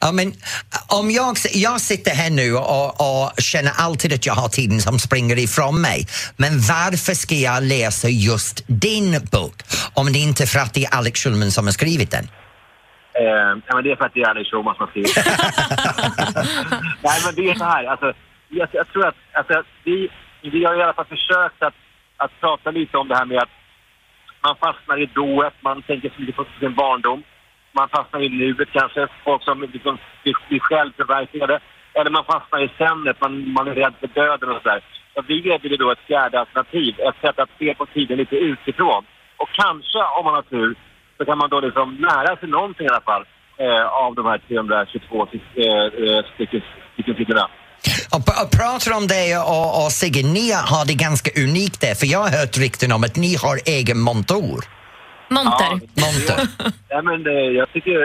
Ja, 0.00 0.12
men, 0.12 0.32
om 1.00 1.10
jag, 1.10 1.36
jag 1.54 1.80
sitter 1.80 2.10
här 2.10 2.30
nu 2.30 2.48
och, 2.54 2.88
och 3.06 3.24
känner 3.50 3.72
alltid 3.86 4.12
att 4.12 4.26
jag 4.26 4.34
har 4.34 4.48
tiden 4.48 4.80
som 4.80 4.98
springer 4.98 5.38
ifrån 5.38 5.80
mig. 5.80 5.98
Men 6.36 6.52
varför 6.74 7.14
ska 7.24 7.34
jag 7.34 7.62
läsa 7.62 8.08
just 8.08 8.56
din 8.66 9.10
bok 9.32 9.56
om 9.94 10.06
det 10.12 10.18
inte 10.18 10.42
är 10.44 10.46
för 10.46 10.60
att 10.64 10.74
det 10.74 10.84
är 10.84 10.94
Alex 10.98 11.20
Schulman 11.22 11.50
som 11.50 11.64
har 11.66 11.72
skrivit 11.72 12.10
den? 12.10 12.24
Eh, 13.22 13.50
men 13.74 13.84
det 13.84 13.90
är 13.92 13.96
för 13.96 14.04
att 14.04 14.14
det 14.14 14.22
är 14.22 14.30
Alex 14.30 14.50
Schulman 14.50 14.74
som 14.74 14.84
har 14.84 14.90
skrivit 14.90 15.14
det. 15.14 15.24
Nej, 17.06 17.18
men 17.24 17.34
det 17.38 17.50
är 17.50 17.54
så 17.54 17.64
här. 17.64 17.84
Alltså, 17.84 18.12
jag, 18.48 18.68
jag 18.72 18.88
tror 18.88 19.06
att 19.06 19.18
alltså, 19.38 19.62
vi, 19.84 20.08
vi 20.42 20.64
har 20.64 20.74
i 20.80 20.82
alla 20.82 20.94
fall 20.94 21.12
försökt 21.16 21.62
att, 21.68 21.78
att 22.16 22.32
prata 22.40 22.70
lite 22.70 22.96
om 22.96 23.08
det 23.08 23.16
här 23.16 23.24
med 23.32 23.38
att 23.38 23.54
man 24.46 24.56
fastnar 24.64 25.02
i 25.02 25.06
dået, 25.06 25.54
man 25.60 25.82
tänker 25.82 26.08
så 26.08 26.20
mycket 26.20 26.36
på 26.36 26.44
sin 26.60 26.74
barndom 26.74 27.22
man 27.72 27.88
fastnar 27.88 28.20
i 28.22 28.28
nuet 28.28 28.68
kanske, 28.72 29.08
folk 29.24 29.42
som 29.44 29.62
liksom 29.62 29.98
blir, 30.22 30.34
blir 30.48 30.60
självförverkligade. 30.60 31.60
Eller 31.94 32.10
man 32.10 32.24
fastnar 32.24 32.60
i 32.64 32.70
senet, 32.78 33.20
man, 33.20 33.52
man 33.52 33.68
är 33.68 33.74
rädd 33.74 33.94
för 34.00 34.06
döden 34.06 34.50
och 34.50 34.62
sådär. 34.62 34.80
Så 35.14 35.22
vi 35.28 35.48
erbjuder 35.48 35.76
då 35.76 35.90
ett 35.90 36.06
fjärde 36.06 36.40
alternativ, 36.40 37.00
ett 37.00 37.20
sätt 37.20 37.38
att 37.38 37.50
se 37.58 37.74
på 37.74 37.86
tiden 37.86 38.16
lite 38.18 38.36
utifrån. 38.36 39.04
Och 39.36 39.48
kanske, 39.52 39.98
om 40.18 40.24
man 40.24 40.34
har 40.34 40.42
tur, 40.42 40.74
så 41.16 41.24
kan 41.24 41.38
man 41.38 41.50
då 41.50 41.60
liksom 41.60 41.96
lära 42.00 42.36
sig 42.36 42.48
någonting 42.48 42.86
i 42.86 42.88
alla 42.88 43.00
fall 43.00 43.24
eh, 43.58 43.86
av 43.86 44.14
de 44.14 44.26
här 44.26 44.38
322 44.48 45.22
eh, 45.22 46.24
stycken, 46.34 46.62
stycken 46.92 47.14
sidorna. 47.14 47.48
Och, 48.14 48.22
och 48.42 48.50
pratar 48.50 48.96
om 48.96 49.06
det 49.06 49.36
och, 49.36 49.84
och 49.84 49.92
Sigge, 49.92 50.22
ni 50.22 50.52
har 50.52 50.86
det 50.86 50.94
ganska 50.94 51.30
unikt 51.42 51.80
där, 51.80 51.94
för 51.94 52.06
jag 52.06 52.18
har 52.18 52.30
hört 52.40 52.58
rykten 52.58 52.92
om 52.92 53.04
att 53.04 53.16
ni 53.16 53.36
har 53.36 53.56
egen 53.66 53.98
montor. 53.98 54.77
Monter. 55.36 55.70
Monter. 56.02 56.38
Ja, 56.88 57.02
men 57.02 57.22
det, 57.22 57.40
jag 57.60 57.72
tycker... 57.72 57.98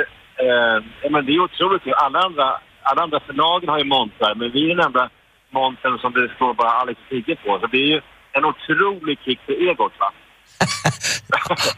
Eh, 0.46 0.78
ja, 1.04 1.10
men 1.10 1.26
det 1.26 1.32
är 1.36 1.40
otroligt 1.40 1.84
kul. 1.84 1.94
Alla 1.94 2.20
andra, 2.20 2.48
alla 2.90 3.02
andra 3.06 3.20
förlagen 3.28 3.70
har 3.70 3.80
ju 3.80 3.86
montrar, 3.86 4.36
men 4.36 4.52
vi 4.52 4.72
är 4.72 4.76
den 4.76 4.86
enda 4.86 5.10
montern 5.54 6.00
som 6.00 6.12
det 6.14 6.36
står 6.36 6.54
bara 6.54 6.70
Alex 6.82 7.00
Sigge 7.10 7.36
på. 7.36 7.60
Så 7.62 7.68
det 7.68 7.78
är 7.78 7.90
ju 7.96 8.02
en 8.38 8.46
otrolig 8.52 9.18
kick 9.26 9.40
för 9.46 9.54
egot, 9.70 9.94
va? 10.00 10.10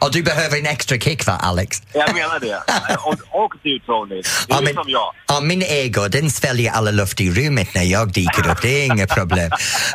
och 0.00 0.12
du 0.12 0.22
behöver 0.22 0.58
en 0.58 0.66
extra 0.66 0.98
kick 0.98 1.26
va, 1.26 1.32
Alex? 1.32 1.82
Jag 1.94 2.14
menar 2.14 2.40
det. 2.40 2.56
Och, 3.08 3.44
och 3.44 3.52
du, 3.62 3.78
Tony. 3.78 4.14
Du 4.14 4.18
är 4.20 4.24
Ja, 4.48 4.60
men, 4.60 4.74
som 4.74 4.84
jag. 4.88 5.12
ja, 5.28 5.40
min 5.40 5.62
ego, 5.62 6.08
den 6.08 6.30
sväljer 6.30 6.72
alla 6.72 6.90
luft 6.90 7.20
i 7.20 7.30
rummet 7.30 7.74
när 7.74 7.82
jag 7.82 8.12
dyker 8.12 8.50
upp, 8.50 8.62
det 8.62 8.68
är 8.68 8.86
inga 8.86 9.06
problem. 9.06 9.50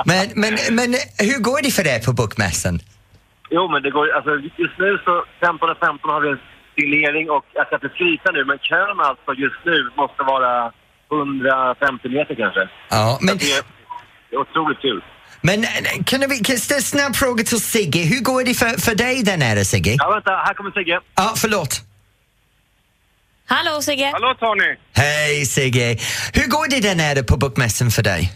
Men, 0.06 0.30
men, 0.36 0.58
men 0.72 0.96
hur 1.18 1.40
går 1.40 1.62
det 1.64 1.72
för 1.72 1.88
er 1.88 2.00
på 2.00 2.14
bokmässan? 2.14 2.80
Jo, 3.56 3.68
men 3.72 3.80
det 3.84 3.92
går 3.98 4.06
alltså 4.18 4.32
just 4.64 4.78
nu 4.84 4.90
så 5.06 5.14
15 5.46 5.70
och 5.70 5.78
15 5.78 6.10
har 6.16 6.22
vi 6.22 6.30
en 6.30 6.40
signering 6.78 7.26
och 7.36 7.46
jag 7.58 7.66
ska 7.68 7.76
inte 7.76 7.90
skryta 7.96 8.32
nu, 8.32 8.42
men 8.46 8.58
kön 8.70 8.98
alltså 9.10 9.32
just 9.46 9.62
nu 9.70 9.78
måste 10.02 10.22
vara 10.34 10.72
150 11.12 12.10
meter 12.18 12.36
kanske. 12.44 12.64
Ja, 12.90 13.20
men, 13.22 13.38
Det 13.38 13.52
är, 13.58 13.64
det 14.30 14.36
är 14.36 14.40
otroligt 14.40 14.82
kul. 14.82 15.04
men 15.42 15.64
eh, 15.64 15.70
kan 16.10 16.20
vi, 16.32 16.38
kan 16.48 16.56
jag 16.70 16.78
en 16.78 16.82
snabb 16.94 17.16
fråga 17.16 17.44
till 17.44 17.62
Sigge, 17.62 18.00
hur 18.12 18.22
går 18.30 18.44
det 18.44 18.54
för, 18.54 18.82
för 18.86 18.96
dig 18.96 19.24
där 19.24 19.38
nere 19.38 19.66
Sigge? 19.66 19.96
Ja, 19.98 20.10
vänta, 20.14 20.32
här 20.32 20.54
kommer 20.54 20.72
Sigge. 20.72 21.00
Ja, 21.16 21.34
förlåt. 21.38 21.82
Hallå 23.48 23.82
Sigge. 23.82 24.10
Hallå 24.14 24.36
Tony! 24.40 24.76
Hej 24.96 25.46
Sigge! 25.46 25.98
Hur 26.34 26.48
går 26.50 26.70
det 26.70 26.80
där 26.88 26.96
nere 26.96 27.24
på 27.24 27.38
bokmässan 27.38 27.92
för 27.92 28.04
dig? 28.04 28.32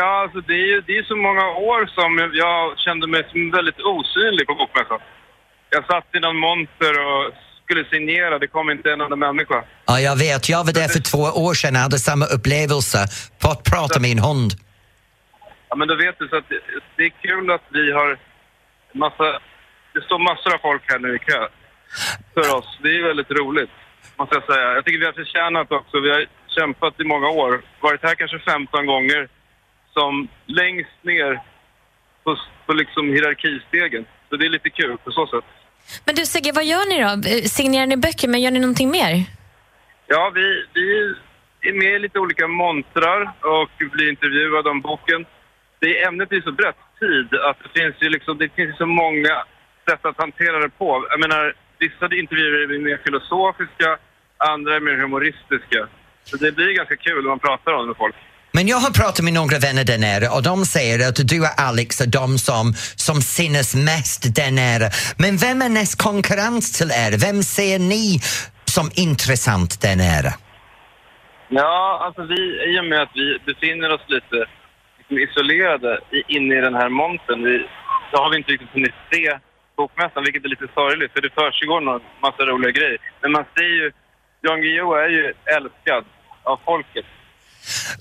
Ja, 0.00 0.22
alltså 0.22 0.40
det 0.40 0.58
är 0.64 0.68
ju 0.74 0.80
det 0.86 0.96
är 0.98 1.02
så 1.02 1.16
många 1.16 1.46
år 1.70 1.80
som 1.98 2.10
jag 2.44 2.78
kände 2.78 3.06
mig 3.06 3.22
som 3.30 3.50
väldigt 3.50 3.80
osynlig 3.92 4.46
på 4.46 4.54
bokmässan. 4.54 5.00
Jag 5.70 5.82
satt 5.92 6.08
i 6.16 6.20
någon 6.20 6.36
monter 6.36 6.92
och 7.06 7.22
skulle 7.64 7.84
signera, 7.94 8.38
det 8.38 8.46
kom 8.46 8.70
inte 8.70 8.92
en 8.92 9.00
enda 9.00 9.16
människa. 9.16 9.58
Ja, 9.86 10.00
jag 10.08 10.16
vet. 10.26 10.48
Jag 10.48 10.64
var 10.66 10.72
där 10.72 10.88
för 10.96 11.02
två 11.12 11.22
år 11.46 11.54
sedan 11.54 11.76
och 11.76 11.82
hade 11.86 11.98
samma 11.98 12.26
upplevelse. 12.36 12.98
Fått 13.44 13.62
prata 13.72 14.00
med 14.00 14.10
en 14.16 14.22
hund. 14.28 14.50
Ja, 15.68 15.76
men 15.76 15.88
då 15.88 15.94
vet 16.04 16.18
du 16.18 16.28
så 16.28 16.36
att 16.36 16.48
det, 16.96 17.04
är 17.08 17.12
kul 17.26 17.50
att 17.50 17.66
vi 17.78 17.92
har 17.98 18.18
massa... 19.02 19.26
Det 19.94 20.02
står 20.08 20.18
massor 20.30 20.54
av 20.54 20.60
folk 20.68 20.82
här 20.92 20.98
nu 20.98 21.10
i 21.16 21.18
kö 21.18 21.42
för 22.34 22.56
oss. 22.56 22.78
Det 22.82 22.90
är 22.96 23.02
väldigt 23.10 23.30
roligt, 23.30 23.74
måste 24.18 24.34
jag 24.38 24.46
säga. 24.52 24.74
Jag 24.74 24.84
tycker 24.84 24.98
vi 24.98 25.10
har 25.10 25.20
förtjänat 25.22 25.72
också. 25.72 26.00
Vi 26.00 26.10
har 26.10 26.26
kämpat 26.58 27.00
i 27.00 27.04
många 27.04 27.28
år. 27.28 27.52
Varit 27.80 28.02
här 28.02 28.14
kanske 28.14 28.38
15 28.38 28.86
gånger 28.86 29.28
som 29.92 30.28
längst 30.46 30.98
ner 31.02 31.40
på, 32.24 32.36
på 32.66 32.72
liksom 32.72 33.08
hierarkistegen. 33.08 34.06
Så 34.28 34.36
det 34.36 34.46
är 34.46 34.50
lite 34.50 34.70
kul 34.70 34.96
på 35.04 35.10
så 35.10 35.26
sätt. 35.26 35.44
Men 36.04 36.14
du 36.14 36.26
Sigge, 36.26 36.52
vad 36.54 36.64
gör 36.64 36.86
ni 36.88 36.96
då? 37.02 37.28
Eh, 37.30 37.42
Signerar 37.42 37.86
ni 37.86 37.96
böcker, 37.96 38.28
men 38.28 38.40
gör 38.40 38.50
ni 38.50 38.60
någonting 38.60 38.90
mer? 38.90 39.24
Ja, 40.06 40.32
vi, 40.34 40.64
vi 40.74 41.14
är 41.68 41.72
med 41.72 41.92
i 41.94 41.98
lite 41.98 42.18
olika 42.18 42.46
montrar 42.48 43.20
och 43.40 43.70
blir 43.92 44.08
intervjuade 44.08 44.70
om 44.70 44.80
boken. 44.80 45.26
Det 45.80 46.04
ämnet 46.04 46.32
är 46.32 46.40
så 46.40 46.52
brett 46.52 46.76
tid 47.00 47.34
att 47.40 47.56
det 47.62 47.80
finns 47.80 47.94
ju 48.00 48.08
liksom, 48.08 48.38
det 48.38 48.48
finns 48.56 48.76
så 48.76 48.86
många 48.86 49.44
sätt 49.90 50.04
att 50.06 50.18
hantera 50.18 50.58
det 50.58 50.68
på. 50.68 51.06
Jag 51.10 51.20
menar, 51.20 51.54
vissa 51.78 52.14
intervjuer 52.14 52.74
är 52.74 52.78
mer 52.78 53.00
filosofiska, 53.04 53.98
andra 54.36 54.76
är 54.76 54.80
mer 54.80 54.96
humoristiska. 54.96 55.88
Så 56.24 56.36
det 56.36 56.52
blir 56.52 56.72
ganska 56.72 56.96
kul 56.96 57.22
när 57.22 57.28
man 57.28 57.38
pratar 57.38 57.72
om 57.72 57.80
det 57.80 57.86
med 57.86 57.96
folk. 57.96 58.16
Men 58.58 58.68
jag 58.68 58.80
har 58.86 58.92
pratat 59.02 59.24
med 59.24 59.34
några 59.40 59.58
vänner 59.66 59.84
där 59.92 60.00
nere 60.08 60.26
och 60.36 60.42
de 60.50 60.56
säger 60.74 60.98
att 61.08 61.18
du 61.32 61.38
och 61.46 61.54
Alex 61.68 61.90
är 62.06 62.10
de 62.20 62.28
som, 62.48 62.64
som 63.06 63.16
sinnes 63.36 63.70
mest 63.90 64.22
där 64.38 64.52
nere. 64.62 64.86
Men 65.22 65.32
vem 65.44 65.58
är 65.66 65.72
näst 65.78 65.96
konkurrens 66.08 66.64
till 66.78 66.90
er? 67.04 67.12
Vem 67.26 67.38
ser 67.56 67.78
ni 67.94 68.06
som 68.76 68.86
intressant 69.06 69.70
där 69.84 69.96
nere? 70.06 70.30
Ja, 71.60 71.78
alltså 72.04 72.22
vi, 72.32 72.40
i 72.70 72.72
och 72.80 72.88
med 72.90 73.00
att 73.04 73.14
vi 73.20 73.26
befinner 73.50 73.88
oss 73.94 74.06
lite 74.16 74.38
liksom 74.98 75.16
isolerade 75.26 75.92
i, 76.16 76.18
inne 76.36 76.52
i 76.58 76.62
den 76.68 76.76
här 76.80 76.90
montern, 77.00 77.40
vi, 77.48 77.54
så 78.10 78.14
har 78.22 78.30
vi 78.30 78.36
inte 78.40 78.52
riktigt 78.52 78.74
hunnit 78.76 78.98
se 79.10 79.38
bokmässan, 79.76 80.24
vilket 80.26 80.44
är 80.44 80.54
lite 80.54 80.68
sorgligt, 80.78 81.12
för 81.14 81.20
det 81.26 81.32
försiggår 81.40 81.78
en 81.78 82.00
massa 82.26 82.42
roliga 82.50 82.72
grejer. 82.78 82.98
Men 83.22 83.30
man 83.36 83.44
ser 83.54 83.72
ju, 83.80 83.86
Jan 84.44 84.60
Guillou 84.62 84.90
är 85.04 85.10
ju 85.18 85.24
älskad 85.56 86.04
av 86.50 86.56
folket. 86.64 87.06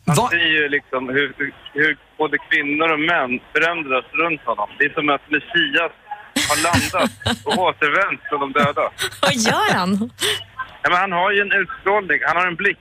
Va- 0.05 0.29
ser 0.31 0.49
ju 0.57 0.69
liksom 0.69 1.09
hur, 1.09 1.27
hur, 1.73 1.97
både 2.17 2.37
kvinnor 2.37 2.89
och 2.95 2.99
män 2.99 3.31
förändras 3.53 4.05
runt 4.21 4.41
honom. 4.49 4.69
Det 4.79 4.85
är 4.85 4.93
som 4.93 5.09
att 5.09 5.25
Messias 5.35 5.93
har 6.49 6.57
landat 6.67 7.11
och 7.45 7.57
återvänt 7.67 8.21
från 8.29 8.39
de 8.39 8.51
döda. 8.59 8.85
Vad 9.21 9.33
gör 9.33 9.73
han? 9.73 10.09
Ja, 10.81 10.89
men 10.89 10.97
han 11.05 11.11
har 11.11 11.31
ju 11.31 11.41
en 11.41 11.51
utstrålning, 11.51 12.19
han 12.27 12.37
har 12.37 12.47
en 12.47 12.55
blick. 12.55 12.77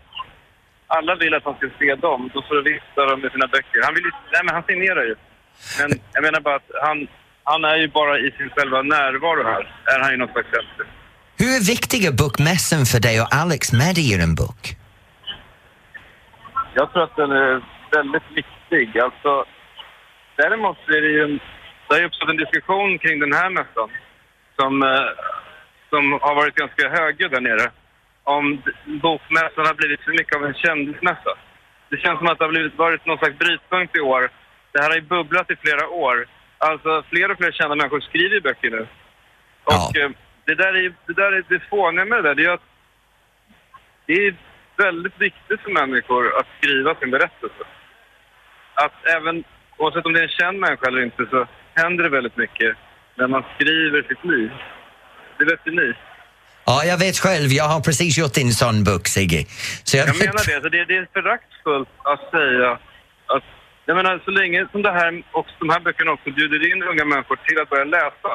Alla 0.86 1.14
vill 1.14 1.34
att 1.34 1.44
han 1.44 1.56
ska 1.56 1.66
se 1.78 1.94
dem, 1.94 2.30
då 2.34 2.42
får 2.48 2.62
vifta 2.72 3.00
dem 3.10 3.20
med 3.20 3.30
sina 3.32 3.46
böcker. 3.46 3.80
Han, 3.84 3.94
vill 3.94 4.04
ju, 4.04 4.10
nej, 4.32 4.42
men 4.44 4.54
han 4.54 4.64
signerar 4.70 5.04
ju. 5.10 5.14
Men 5.80 5.90
jag 6.14 6.22
menar 6.22 6.40
bara 6.40 6.56
att 6.56 6.70
han, 6.82 7.06
han 7.44 7.64
är 7.64 7.76
ju 7.76 7.88
bara 7.88 8.18
i 8.18 8.30
sin 8.38 8.50
själva 8.50 8.82
närvaro 8.82 9.42
här, 9.44 9.62
är 9.94 10.00
han 10.02 10.10
ju 10.10 10.16
någon 10.16 10.32
slags. 10.32 10.48
Hur 11.38 11.46
är 11.56 11.66
viktiga 11.66 12.12
bokmässan 12.12 12.86
för 12.86 13.00
dig 13.00 13.20
och 13.20 13.34
Alex 13.34 13.72
med 13.72 13.98
i 13.98 14.12
er 14.12 14.26
bok? 14.36 14.75
Jag 16.78 16.92
tror 16.92 17.02
att 17.02 17.16
den 17.16 17.30
är 17.32 17.62
väldigt 17.96 18.28
viktig. 18.34 18.98
Alltså, 19.00 19.44
däremot 20.36 20.76
så 20.86 20.92
är 20.92 21.00
det 21.02 21.08
ju 21.08 21.22
en, 21.24 21.36
det 21.88 21.94
har 21.94 22.00
ju 22.00 22.06
uppstått 22.06 22.30
en 22.30 22.36
diskussion 22.44 22.98
kring 22.98 23.20
den 23.20 23.32
här 23.32 23.50
mässan 23.50 23.90
som, 24.58 24.82
eh, 24.82 25.08
som 25.90 26.12
har 26.12 26.34
varit 26.34 26.54
ganska 26.54 26.88
högljudd 26.88 27.30
där 27.30 27.40
nere. 27.40 27.70
Om 28.24 28.62
bokmässan 28.84 29.66
har 29.66 29.74
blivit 29.74 30.00
för 30.00 30.10
mycket 30.10 30.36
av 30.36 30.44
en 30.44 30.54
kändismässa. 30.54 31.34
Det 31.88 31.96
känns 31.96 32.18
som 32.18 32.28
att 32.28 32.38
det 32.38 32.44
har 32.44 32.52
blivit, 32.52 32.78
varit 32.78 33.06
någon 33.06 33.18
slags 33.18 33.38
brytpunkt 33.38 33.96
i 33.96 34.00
år. 34.00 34.30
Det 34.72 34.80
här 34.82 34.88
har 34.88 34.96
ju 34.96 35.02
bubblat 35.02 35.50
i 35.50 35.56
flera 35.56 35.88
år. 35.88 36.26
Alltså 36.58 37.02
fler 37.10 37.30
och 37.30 37.38
fler 37.38 37.52
kända 37.52 37.74
människor 37.76 38.00
skriver 38.00 38.40
böcker 38.40 38.70
nu. 38.70 38.86
Och 39.64 39.72
Ja. 39.72 40.00
eh, 40.00 40.10
det 40.44 40.54
där 40.54 40.74
är 40.74 40.92
det 41.06 41.12
där 41.12 41.32
är 41.32 41.44
det 41.48 41.60
fåniga 41.70 42.04
med 42.04 42.18
det 42.18 42.28
där. 42.28 42.34
Det 42.34 42.44
är 42.44 42.50
att 42.50 42.68
det 44.06 44.12
är 44.26 44.34
väldigt 44.76 45.20
viktigt 45.20 45.60
för 45.60 45.70
människor 45.70 46.38
att 46.38 46.46
skriva 46.58 46.94
sin 46.94 47.10
berättelse. 47.10 47.62
Att 48.74 49.06
även, 49.16 49.44
oavsett 49.78 50.06
om 50.06 50.12
det 50.12 50.20
är 50.20 50.28
en 50.30 50.38
känd 50.40 50.58
människa 50.58 50.86
eller 50.86 51.02
inte, 51.02 51.26
så 51.30 51.46
händer 51.74 52.04
det 52.04 52.10
väldigt 52.10 52.36
mycket 52.36 52.76
när 53.18 53.28
man 53.28 53.44
skriver 53.54 54.02
sitt 54.02 54.24
liv. 54.24 54.50
Det 55.38 55.44
vet 55.44 55.60
ju 55.64 55.72
ni. 55.72 55.94
Ja, 56.66 56.84
jag 56.84 56.98
vet 56.98 57.18
själv. 57.18 57.48
Jag 57.60 57.68
har 57.72 57.80
precis 57.80 58.18
gjort 58.18 58.36
en 58.38 58.52
sån 58.62 58.84
bok, 58.84 59.06
Sigge. 59.06 59.44
Så 59.84 59.96
jag, 59.96 60.08
Jag 60.08 60.18
menar 60.18 60.44
det. 60.50 60.62
Så 60.62 60.68
det, 60.68 60.84
det 60.84 60.96
är 60.96 61.08
föraktfullt 61.12 61.88
att 62.12 62.30
säga 62.30 62.70
att... 63.34 63.44
Jag 63.88 63.96
menar, 63.96 64.20
så 64.24 64.30
länge 64.30 64.66
som 64.72 64.82
det 64.82 64.92
här, 64.92 65.22
och 65.32 65.46
de 65.58 65.70
här 65.70 65.80
böckerna 65.80 66.10
också 66.12 66.30
bjuder 66.30 66.72
in 66.72 66.82
unga 66.82 67.04
människor 67.04 67.36
till 67.36 67.60
att 67.60 67.70
börja 67.70 67.84
läsa. 67.84 68.30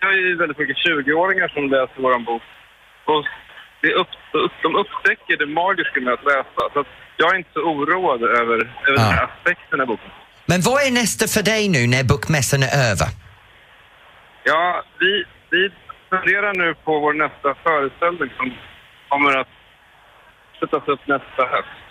Vi 0.00 0.06
har 0.06 0.12
ju 0.12 0.36
väldigt 0.36 0.58
mycket 0.58 0.76
20-åringar 0.76 1.48
som 1.48 1.70
läser 1.70 1.98
vår 2.02 2.18
bok. 2.18 2.42
Och 3.04 3.26
det 3.80 3.92
upp, 3.94 4.08
upp, 4.32 4.52
de 4.62 4.74
upptäcker 4.82 5.36
det 5.36 5.46
magiska 5.46 6.00
med 6.00 6.12
att 6.12 6.24
läsa. 6.24 6.62
Så 6.72 6.80
att 6.80 6.86
jag 7.16 7.34
är 7.34 7.38
inte 7.38 7.50
så 7.52 7.60
oroad 7.60 8.22
över, 8.22 8.58
över 8.88 8.96
den 8.96 8.98
här 8.98 9.24
aspekten 9.24 9.80
av 9.80 9.86
boken. 9.86 10.10
Men 10.46 10.60
vad 10.60 10.86
är 10.86 10.90
nästa 10.90 11.26
för 11.26 11.42
dig 11.42 11.68
nu 11.68 11.86
när 11.86 12.04
bokmässan 12.04 12.62
är 12.62 12.72
över? 12.90 13.08
Ja, 14.44 14.82
vi, 15.00 15.24
vi 15.50 15.70
funderar 16.10 16.54
nu 16.54 16.74
på 16.84 17.00
vår 17.00 17.12
nästa 17.12 17.54
föreställning 17.54 18.30
som 18.36 18.54
kommer 19.08 19.36
att 19.36 19.48
sättas 20.60 20.88
upp 20.88 21.06
nästa 21.06 21.42
höst. 21.54 21.84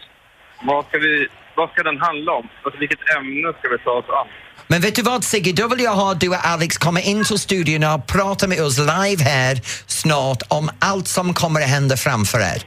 Vad 0.62 0.86
ska, 0.86 0.98
vi, 0.98 1.28
vad 1.56 1.70
ska 1.70 1.84
den 1.84 2.02
handla 2.02 2.32
om? 2.32 2.50
Alltså, 2.64 2.80
vilket 2.80 3.16
ämne 3.18 3.54
ska 3.60 3.70
vi 3.70 3.78
ta 3.78 3.92
oss 3.92 4.10
an? 4.10 4.28
Men 4.70 4.82
vet 4.82 4.96
du 4.96 5.02
vad 5.02 5.24
Sigge, 5.24 5.52
då 5.62 5.68
vill 5.68 5.80
jag 5.84 5.96
ha 6.04 6.14
du 6.14 6.30
och 6.30 6.46
Alex 6.54 6.78
komma 6.78 7.02
in 7.02 7.24
till 7.24 7.40
studion 7.48 7.84
och 7.84 8.08
prata 8.08 8.48
med 8.48 8.60
oss 8.66 8.78
live 8.78 9.22
här 9.34 9.56
snart 9.88 10.42
om 10.48 10.70
allt 10.90 11.08
som 11.08 11.34
kommer 11.34 11.60
att 11.62 11.70
hända 11.70 11.96
framför 11.98 12.40
er. 12.40 12.60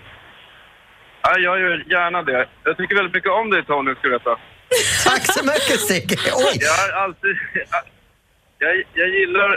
Ja, 1.23 1.33
jag 1.47 1.61
gör 1.61 1.85
gärna 1.97 2.23
det. 2.23 2.49
Jag 2.65 2.77
tycker 2.77 2.95
väldigt 2.97 3.15
mycket 3.15 3.33
om 3.41 3.51
dig 3.51 3.65
Tony, 3.65 3.95
ska 3.95 4.03
du 4.09 4.13
veta. 4.19 4.35
Tack 5.09 5.23
så 5.37 5.43
mycket 5.53 5.79
Sigge! 5.89 6.17
Oj! 6.47 6.57
Jag 6.69 6.77
har 6.83 6.91
alltid... 7.05 7.35
Jag, 8.59 8.73
jag 9.01 9.09
gillar 9.19 9.49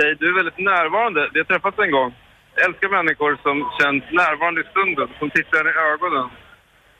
dig. 0.00 0.10
Du 0.20 0.24
är 0.30 0.34
väldigt 0.40 0.58
närvarande. 0.72 1.20
Vi 1.32 1.38
har 1.40 1.48
träffats 1.52 1.78
en 1.78 1.92
gång. 1.98 2.10
Jag 2.54 2.62
älskar 2.66 2.88
människor 2.98 3.32
som 3.46 3.56
känns 3.78 4.02
närvarande 4.22 4.60
i 4.60 4.66
stunden, 4.72 5.08
som 5.18 5.30
tittar 5.30 5.62
i 5.70 5.72
ögonen. 5.92 6.28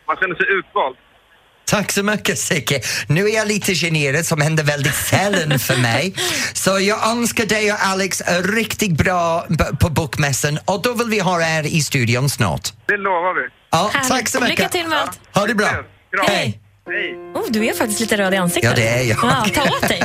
Man 0.08 0.16
känner 0.20 0.36
sig 0.40 0.48
utvald. 0.58 0.96
Tack 1.68 1.92
så 1.92 2.02
mycket 2.02 2.38
Sicke. 2.38 2.80
Nu 3.06 3.28
är 3.28 3.34
jag 3.34 3.48
lite 3.48 3.74
generad 3.74 4.26
som 4.26 4.40
händer 4.40 4.64
väldigt 4.64 4.94
sällan 4.94 5.58
för 5.58 5.76
mig. 5.76 6.14
Så 6.52 6.80
jag 6.80 7.06
önskar 7.10 7.46
dig 7.46 7.72
och 7.72 7.78
Alex 7.86 8.22
riktigt 8.42 8.92
bra 8.92 9.46
på 9.80 9.88
bokmässan 9.88 10.58
och 10.64 10.82
då 10.82 10.92
vill 10.94 11.08
vi 11.08 11.18
ha 11.20 11.42
er 11.58 11.62
i 11.62 11.80
studion 11.82 12.30
snart. 12.30 12.72
Det 12.86 12.96
lovar 12.96 13.42
vi. 13.42 13.48
Ja, 13.70 13.90
Härligt. 13.92 14.08
tack 14.08 14.28
så 14.28 14.40
mycket. 14.40 14.58
Lycka 14.58 14.68
till 14.68 14.86
med 14.86 14.98
allt. 14.98 15.20
Ha 15.34 15.46
det 15.46 15.54
bra. 15.54 15.68
Hej. 16.28 16.60
Hej. 16.86 17.14
Oh, 17.34 17.50
du 17.50 17.66
är 17.66 17.74
faktiskt 17.74 18.00
lite 18.00 18.16
röd 18.16 18.34
i 18.34 18.36
ansiktet. 18.36 18.70
Ja, 18.70 18.76
det 18.84 18.88
är 18.88 19.02
jag. 19.02 19.18
Ja, 19.22 19.46
ta 19.54 19.62
åt 19.62 19.88
dig. 19.88 20.02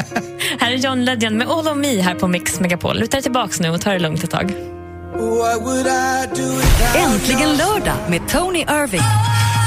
Här 0.60 0.71
är 0.71 0.78
John 0.78 1.06
Legend 1.06 1.38
med 1.38 1.47
All 1.47 1.67
of 1.67 1.78
Me 1.78 2.02
här 2.02 2.15
på 2.15 2.28
Mix 2.28 2.60
Megapol. 2.60 2.99
Luta 2.99 3.17
dig 3.17 3.23
tillbaks 3.23 3.60
nu 3.60 3.69
och 3.69 3.82
ta 3.82 3.89
det 3.91 3.99
lugnt 3.99 4.23
ett 4.23 4.32
tag. 4.32 4.54
Äntligen 6.95 7.58
lördag 7.58 7.97
med 8.10 8.30
Tony 8.30 8.60
Irving. 8.60 9.02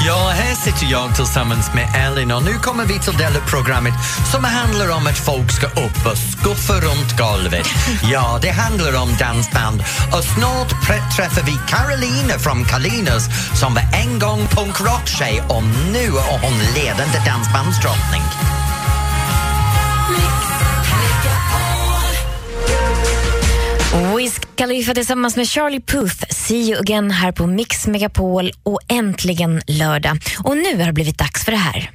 Ja, 0.07 0.29
här 0.33 0.55
sitter 0.55 0.91
jag 0.91 1.15
tillsammans 1.15 1.73
med 1.73 1.87
Elin 1.95 2.31
och 2.31 2.43
nu 2.43 2.53
kommer 2.53 2.85
vi 2.85 2.99
till 2.99 3.17
det 3.17 3.41
programmet 3.47 3.93
som 4.31 4.43
handlar 4.43 4.89
om 4.97 5.07
att 5.07 5.17
folk 5.17 5.51
ska 5.51 5.67
upp 5.67 6.05
och 6.11 6.17
skuffa 6.17 6.73
runt 6.73 7.17
golvet. 7.17 7.67
Ja, 8.11 8.39
det 8.41 8.51
handlar 8.51 9.01
om 9.01 9.09
dansband 9.19 9.81
och 10.15 10.23
snart 10.23 10.69
träffar 11.15 11.43
vi 11.45 11.55
Carolina 11.67 12.39
från 12.39 12.65
Kalinas 12.65 13.23
som 13.59 13.73
var 13.73 13.83
en 14.03 14.19
gång 14.19 14.39
punkrock-tjej 14.47 15.41
och 15.49 15.63
nu 15.93 16.05
är 16.05 16.39
hon 16.41 16.57
ledande 16.75 17.19
dansbandsdrottning. 17.25 18.23
Wiz 23.93 24.39
Khalifa 24.55 24.93
tillsammans 24.93 25.35
med 25.35 25.47
Charlie 25.47 25.81
Puth, 25.81 26.25
See 26.29 26.69
you 26.69 26.79
again 26.79 27.11
här 27.11 27.31
på 27.31 27.47
Mix 27.47 27.87
Megapol 27.87 28.51
och 28.63 28.79
äntligen 28.87 29.61
lördag. 29.67 30.17
Och 30.43 30.57
nu 30.57 30.77
har 30.77 30.85
det 30.85 30.93
blivit 30.93 31.17
dags 31.17 31.45
för 31.45 31.51
det 31.51 31.57
här. 31.57 31.91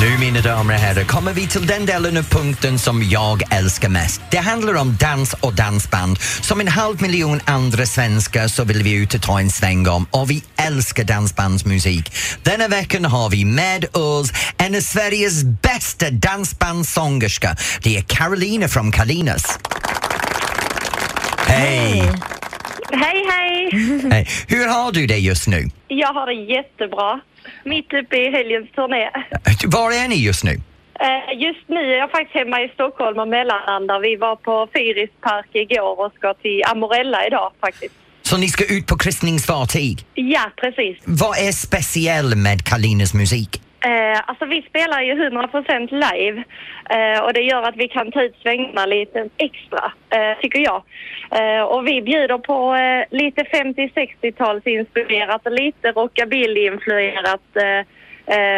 Nu 0.00 0.18
mina 0.18 0.40
damer 0.40 0.74
och 0.74 0.80
herrar 0.80 1.04
kommer 1.04 1.32
vi 1.32 1.46
till 1.46 1.66
den 1.66 1.86
delen 1.86 2.16
av 2.16 2.22
punkten 2.22 2.78
som 2.78 3.02
jag 3.02 3.54
älskar 3.54 3.88
mest. 3.88 4.22
Det 4.30 4.38
handlar 4.38 4.74
om 4.74 4.96
dans 5.00 5.34
och 5.34 5.54
dansband. 5.54 6.18
Som 6.20 6.60
en 6.60 6.68
halv 6.68 7.02
miljon 7.02 7.40
andra 7.44 7.86
svenskar 7.86 8.48
så 8.48 8.64
vill 8.64 8.82
vi 8.82 9.02
ut 9.02 9.14
och 9.14 9.22
ta 9.22 9.40
en 9.40 9.50
sväng 9.50 9.88
om 9.88 10.06
och 10.10 10.30
vi 10.30 10.42
älskar 10.66 11.04
dansbandsmusik. 11.04 12.12
Denna 12.42 12.68
veckan 12.68 13.04
har 13.04 13.30
vi 13.30 13.44
med 13.44 13.96
oss 13.96 14.30
en 14.58 14.74
av 14.74 14.80
Sveriges 14.80 15.44
bästa 15.44 16.10
dansbandssångerska. 16.10 17.56
Det 17.82 17.96
är 17.96 18.02
Carolina 18.02 18.68
från 18.68 18.92
Kalinas. 18.92 19.58
Hej! 21.46 22.12
Hej, 22.92 23.24
hej! 23.30 23.70
Hej! 24.10 24.28
Hur 24.48 24.68
har 24.68 24.92
du 24.92 25.06
det 25.06 25.18
just 25.18 25.48
nu? 25.48 25.70
Jag 25.88 26.12
har 26.12 26.26
det 26.26 26.52
jättebra. 26.54 27.20
Mitt 27.64 27.92
uppe 27.92 28.16
i 28.16 28.30
helgens 28.30 28.70
turné. 28.72 29.10
Var 29.66 29.90
är 30.04 30.08
ni 30.08 30.16
just 30.26 30.44
nu? 30.44 30.50
Eh, 31.00 31.38
Just 31.38 31.68
nu 31.68 31.80
är 31.94 31.98
jag 31.98 32.10
faktiskt 32.10 32.34
hemma 32.34 32.62
i 32.62 32.68
Stockholm 32.74 33.18
och 33.18 33.28
mellanlandar. 33.28 34.00
Vi 34.00 34.16
var 34.16 34.36
på 34.36 34.68
Fyris 34.74 35.10
park 35.20 35.46
igår 35.52 36.00
och 36.06 36.12
ska 36.12 36.34
till 36.34 36.62
Amorella 36.66 37.26
idag 37.26 37.52
faktiskt. 37.60 37.94
Så 38.22 38.36
ni 38.36 38.48
ska 38.48 38.64
ut 38.76 38.86
på 38.86 38.96
kryssningsfartyg? 38.98 39.98
Ja, 40.14 40.50
precis. 40.56 40.98
Vad 41.04 41.38
är 41.38 41.52
speciellt 41.52 42.36
med 42.36 42.64
Kalinas 42.64 43.14
musik? 43.14 43.62
Eh, 43.84 44.20
alltså 44.26 44.44
vi 44.44 44.62
spelar 44.62 45.02
ju 45.02 45.14
100% 45.14 45.90
live 45.90 46.44
eh, 46.90 47.20
och 47.24 47.32
det 47.32 47.40
gör 47.40 47.62
att 47.62 47.76
vi 47.76 47.88
kan 47.88 48.12
ta 48.12 48.22
ut 48.22 48.36
svängarna 48.42 48.86
lite 48.86 49.28
extra, 49.36 49.92
eh, 50.10 50.38
tycker 50.40 50.58
jag. 50.58 50.82
Eh, 51.30 51.62
och 51.62 51.86
vi 51.86 52.02
bjuder 52.02 52.38
på 52.38 52.74
eh, 52.74 53.18
lite 53.18 53.42
50-60-talsinspirerat 53.42 55.46
och 55.46 55.52
lite 55.52 55.92
rockabilly-influerat 55.92 57.56
eh, 57.56 57.84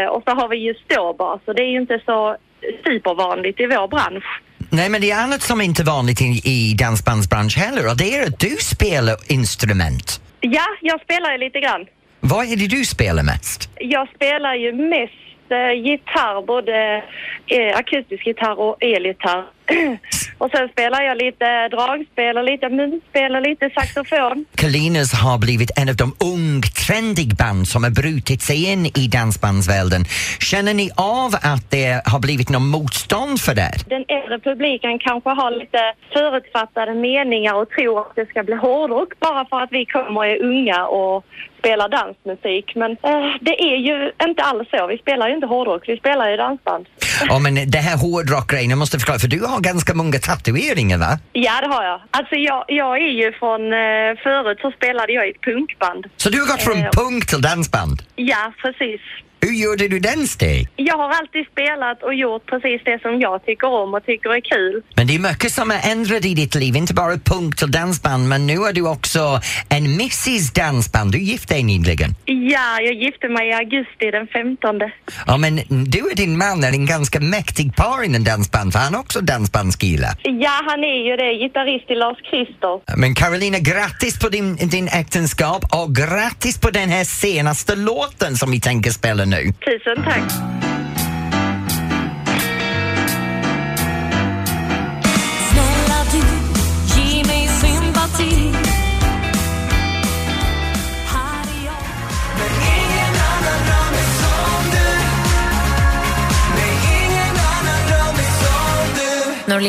och 0.08 0.22
så 0.26 0.30
har 0.30 0.48
vi 0.48 0.56
ju 0.56 0.74
ståbas 0.74 1.40
så 1.44 1.52
det 1.52 1.62
är 1.62 1.70
ju 1.70 1.80
inte 1.80 2.00
så 2.06 2.36
supervanligt 2.84 3.60
i 3.60 3.66
vår 3.66 3.88
bransch. 3.88 4.40
Nej, 4.70 4.88
men 4.88 5.00
det 5.00 5.10
är 5.10 5.22
annat 5.22 5.42
som 5.42 5.60
inte 5.60 5.82
är 5.82 5.86
vanligt 5.86 6.20
i, 6.20 6.40
i 6.44 6.74
dansbandsbransch 6.74 7.58
heller 7.58 7.90
och 7.90 7.96
det 7.96 8.16
är 8.16 8.22
att 8.22 8.40
du 8.40 8.48
spelar 8.48 9.32
instrument. 9.32 10.20
Ja, 10.40 10.66
jag 10.80 11.00
spelar 11.00 11.32
ju 11.32 11.38
lite 11.38 11.60
grann. 11.60 11.86
Vad 12.24 12.52
är 12.52 12.56
det 12.56 12.66
du 12.66 12.84
spelar 12.84 13.22
mest? 13.22 13.70
Jag 13.80 14.08
spelar 14.14 14.54
ju 14.54 14.72
mest 14.72 15.12
eh, 15.48 15.72
gitarr, 15.72 16.46
både 16.46 17.04
eh, 17.46 17.76
akustisk 17.76 18.26
gitarr 18.26 18.60
och 18.60 18.76
elgitarr. 18.82 19.44
och 20.38 20.50
sen 20.50 20.68
spelar 20.68 21.02
jag 21.02 21.16
lite 21.16 21.68
dragspel 21.68 22.38
och 22.38 22.44
lite 22.44 22.68
munspel 22.68 23.36
och 23.36 23.42
lite 23.42 23.70
saxofon. 23.70 24.44
Kalinas 24.54 25.12
har 25.12 25.38
blivit 25.38 25.70
en 25.78 25.88
av 25.88 25.96
de 25.96 26.14
ung, 26.34 26.62
trendig 26.86 27.36
band 27.36 27.68
som 27.68 27.84
har 27.84 27.90
brutit 27.90 28.42
sig 28.42 28.72
in 28.72 28.86
i 28.86 29.08
dansbandsvärlden. 29.08 30.04
Känner 30.40 30.74
ni 30.74 30.90
av 30.96 31.30
att 31.42 31.70
det 31.70 32.02
har 32.12 32.20
blivit 32.20 32.50
någon 32.50 32.68
motstånd 32.68 33.40
för 33.40 33.54
det? 33.54 33.72
Den 33.86 34.04
äldre 34.08 34.38
publiken 34.38 34.98
kanske 34.98 35.30
har 35.30 35.50
lite 35.50 35.82
förutfattade 36.12 36.94
meningar 36.94 37.54
och 37.54 37.68
tror 37.70 38.00
att 38.00 38.16
det 38.16 38.26
ska 38.26 38.42
bli 38.42 38.54
hårdrock 38.54 39.20
bara 39.20 39.44
för 39.44 39.60
att 39.60 39.72
vi 39.72 39.84
kommer 39.84 40.16
och 40.16 40.26
är 40.26 40.42
unga 40.42 40.86
och 40.86 41.24
spelar 41.58 41.88
dansmusik. 41.88 42.74
Men 42.74 42.90
eh, 42.90 43.30
det 43.40 43.62
är 43.62 43.76
ju 43.76 44.12
inte 44.22 44.42
alls 44.42 44.68
så. 44.70 44.86
Vi 44.86 44.98
spelar 44.98 45.28
ju 45.28 45.34
inte 45.34 45.46
hårdrock, 45.46 45.88
vi 45.88 45.96
spelar 45.96 46.30
ju 46.30 46.36
dansband. 46.36 46.86
Ja, 47.28 47.38
men 47.38 47.70
det 47.70 47.78
här 47.78 47.96
hårdrockgrejen, 47.96 48.70
jag 48.70 48.78
måste 48.78 48.98
förklara, 48.98 49.18
för 49.18 49.28
du 49.28 49.40
har 49.40 49.60
ganska 49.60 49.94
många 49.94 50.18
tatueringar 50.18 50.98
va? 50.98 51.18
Ja, 51.32 51.60
det 51.60 51.66
har 51.74 51.84
jag. 51.84 52.00
Alltså 52.10 52.34
jag, 52.34 52.64
jag 52.68 52.96
är 52.96 53.12
ju 53.22 53.32
från... 53.32 53.72
Eh, 53.72 54.12
förut 54.22 54.58
så 54.60 54.70
spelade 54.70 55.12
jag 55.12 55.26
i 55.28 55.30
ett 55.30 55.40
punkband. 55.42 56.06
Så 56.16 56.30
du 56.30 56.40
har 56.40 56.46
gått 56.46 56.62
från 56.62 56.78
Eh, 56.82 56.90
punk 56.90 57.26
till 57.26 57.40
dansband? 57.40 58.02
Ja, 58.16 58.52
precis. 58.62 59.00
Hur 59.46 59.52
gjorde 59.52 59.88
du 59.88 59.98
den 59.98 60.26
steg? 60.28 60.68
Jag 60.76 60.96
har 60.96 61.10
alltid 61.10 61.46
spelat 61.52 62.02
och 62.02 62.14
gjort 62.14 62.46
precis 62.46 62.80
det 62.84 63.02
som 63.02 63.20
jag 63.20 63.46
tycker 63.46 63.68
om 63.68 63.94
och 63.94 64.04
tycker 64.06 64.30
är 64.30 64.40
kul. 64.40 64.82
Men 64.96 65.06
det 65.06 65.14
är 65.14 65.18
mycket 65.18 65.52
som 65.52 65.70
har 65.70 65.90
ändrat 65.92 66.24
i 66.24 66.34
ditt 66.34 66.54
liv, 66.54 66.76
inte 66.76 66.94
bara 66.94 67.16
punk 67.16 67.56
till 67.56 67.70
dansband, 67.70 68.28
men 68.28 68.46
nu 68.46 68.52
är 68.52 68.72
du 68.72 68.88
också 68.88 69.40
en 69.68 69.84
Mrs 69.84 70.52
Dansband. 70.52 71.12
Du 71.12 71.18
gifte 71.18 71.54
dig 71.54 71.62
nyligen. 71.62 72.10
Ja, 72.24 72.80
jag 72.80 72.94
gifte 72.94 73.28
mig 73.28 73.48
i 73.48 73.52
augusti 73.52 74.10
den 74.10 74.26
15. 74.26 74.80
Ja, 75.26 75.36
men 75.36 75.60
du 75.68 76.02
och 76.02 76.16
din 76.16 76.38
man 76.38 76.64
är 76.64 76.72
en 76.72 76.86
ganska 76.86 77.20
mäktig 77.20 77.76
par 77.76 78.02
inom 78.04 78.24
dansband, 78.24 78.72
för 78.72 78.78
han 78.78 78.94
är 78.94 78.98
också 78.98 79.20
dansbandskille. 79.20 80.08
Ja, 80.22 80.56
han 80.68 80.84
är 80.84 81.00
ju 81.08 81.16
det. 81.16 81.32
Gitarrist 81.44 81.90
i 81.90 81.94
Lars 81.94 82.18
Christer. 82.30 82.96
Men 82.96 83.14
Carolina, 83.14 83.58
grattis 83.58 84.18
på 84.18 84.28
din, 84.28 84.56
din 84.56 84.88
äktenskap 84.88 85.62
och 85.70 85.94
grattis 85.96 86.60
på 86.60 86.70
den 86.70 86.88
här 86.88 87.04
senaste 87.04 87.76
låten 87.76 88.36
som 88.36 88.50
vi 88.50 88.60
tänker 88.60 88.90
spela 88.90 89.24
nu. 89.24 89.31
Tusen 89.64 90.04
tack. 90.04 90.22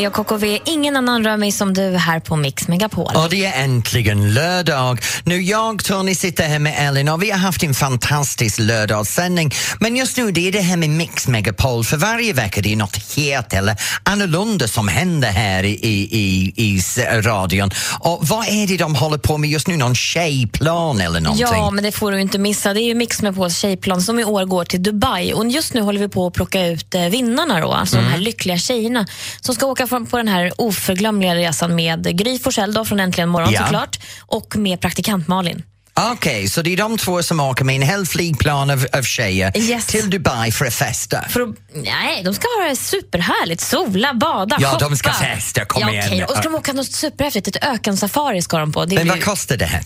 Och 0.07 0.13
KKV, 0.13 0.59
ingen 0.65 0.95
annan 0.95 1.23
rör 1.23 1.37
mig 1.37 1.51
som 1.51 1.73
du 1.73 1.97
här 1.97 2.19
på 2.19 2.35
Mix 2.35 2.67
Megapol. 2.67 3.11
Och 3.15 3.29
det 3.29 3.45
är 3.45 3.63
äntligen 3.63 4.33
lördag. 4.33 4.99
Nu 5.23 5.41
jag, 5.41 5.83
Tony, 5.83 6.15
sitter 6.15 6.43
här 6.47 6.59
med 6.59 6.73
Ellen 6.77 7.09
och 7.09 7.23
vi 7.23 7.31
har 7.31 7.37
haft 7.37 7.63
en 7.63 7.73
fantastisk 7.73 8.59
lördagssändning. 8.59 9.51
Men 9.79 9.95
just 9.95 10.17
nu 10.17 10.31
det 10.31 10.47
är 10.47 10.51
det 10.51 10.61
här 10.61 10.77
med 10.77 10.89
Mix 10.89 11.27
Megapol. 11.27 11.83
För 11.83 11.97
varje 11.97 12.33
vecka 12.33 12.61
det 12.61 12.71
är 12.71 12.75
något 12.75 13.15
helt 13.17 13.53
eller 13.53 13.75
annorlunda 14.03 14.67
som 14.67 14.87
händer 14.87 15.31
här 15.31 15.63
i, 15.63 15.69
i, 15.69 16.11
i, 16.11 16.53
i 16.57 16.81
radion. 17.21 17.71
Och 17.99 18.19
vad 18.27 18.47
är 18.47 18.67
det 18.67 18.77
de 18.77 18.95
håller 18.95 19.17
på 19.17 19.37
med 19.37 19.49
just 19.49 19.67
nu? 19.67 19.77
Någon 19.77 19.95
tjejplan 19.95 21.01
eller 21.01 21.19
någonting? 21.19 21.47
Ja, 21.51 21.71
men 21.71 21.83
det 21.83 21.91
får 21.91 22.11
du 22.11 22.21
inte 22.21 22.37
missa. 22.37 22.73
Det 22.73 22.81
är 22.81 22.85
ju 22.87 22.95
Mix 22.95 23.21
Megapols 23.21 23.57
tjejplan 23.57 24.01
som 24.01 24.19
i 24.19 24.23
år 24.23 24.45
går 24.45 24.65
till 24.65 24.83
Dubai. 24.83 25.33
Och 25.33 25.47
just 25.47 25.73
nu 25.73 25.81
håller 25.81 25.99
vi 25.99 26.07
på 26.09 26.27
att 26.27 26.33
plocka 26.33 26.65
ut 26.67 26.95
eh, 26.95 27.01
vinnarna, 27.01 27.59
då, 27.59 27.71
alltså 27.71 27.93
Mm. 27.97 28.05
de 28.05 28.11
här 28.11 28.19
lyckliga 28.21 28.57
tjejerna 28.57 29.05
som 29.41 29.55
ska 29.55 29.65
åka 29.65 29.82
från- 29.87 30.05
på 30.05 30.17
den 30.17 30.27
här 30.27 30.51
oförglömliga 30.57 31.35
resan 31.35 31.75
med 31.75 32.17
Gry 32.17 32.39
Forssell 32.39 32.85
från 32.85 32.99
Äntligen 32.99 33.29
morgon 33.29 33.51
Ja. 33.53 33.61
såklart 33.63 33.99
och 34.21 34.55
med 34.55 34.81
praktikant 34.81 35.27
Malin. 35.27 35.63
Okej, 35.95 36.47
så 36.49 36.61
det 36.61 36.73
är 36.73 36.77
de 36.77 36.97
två 36.97 37.23
som 37.23 37.39
åker 37.39 37.65
med 37.65 37.75
en 37.75 37.81
hel 37.81 38.05
flygplan 38.05 38.69
av, 38.69 38.85
av 38.93 39.01
tjejer 39.03 39.57
Yes. 39.57 39.85
till 39.85 40.09
Dubai 40.09 40.51
för 40.51 40.65
att 40.65 40.73
festa. 40.73 41.21
För 41.29 41.41
att, 41.41 41.49
nej, 41.73 42.23
de 42.23 42.33
ska 42.33 42.47
ha 42.61 42.69
det 42.69 42.75
superhärligt. 42.75 43.61
Sola, 43.61 44.13
bada, 44.13 44.57
Ja, 44.59 44.71
shoppa. 44.71 44.89
de 44.89 44.97
ska 44.97 45.11
festa, 45.13 45.65
kom 45.65 45.81
ja, 45.81 45.91
igen. 46.05 46.23
Och 46.23 46.31
ska 46.35 46.41
de 46.41 46.55
åka 46.55 46.73
något 46.73 46.91
superhäftigt, 46.91 47.47
ett 47.47 47.63
ökensafari 47.65 48.41
ska 48.41 48.57
de 48.57 48.71
på. 48.71 48.85
Det 48.85 48.95
Men 48.95 49.07
vad 49.07 49.23
kostar 49.23 49.57
det 49.57 49.65
här? 49.65 49.81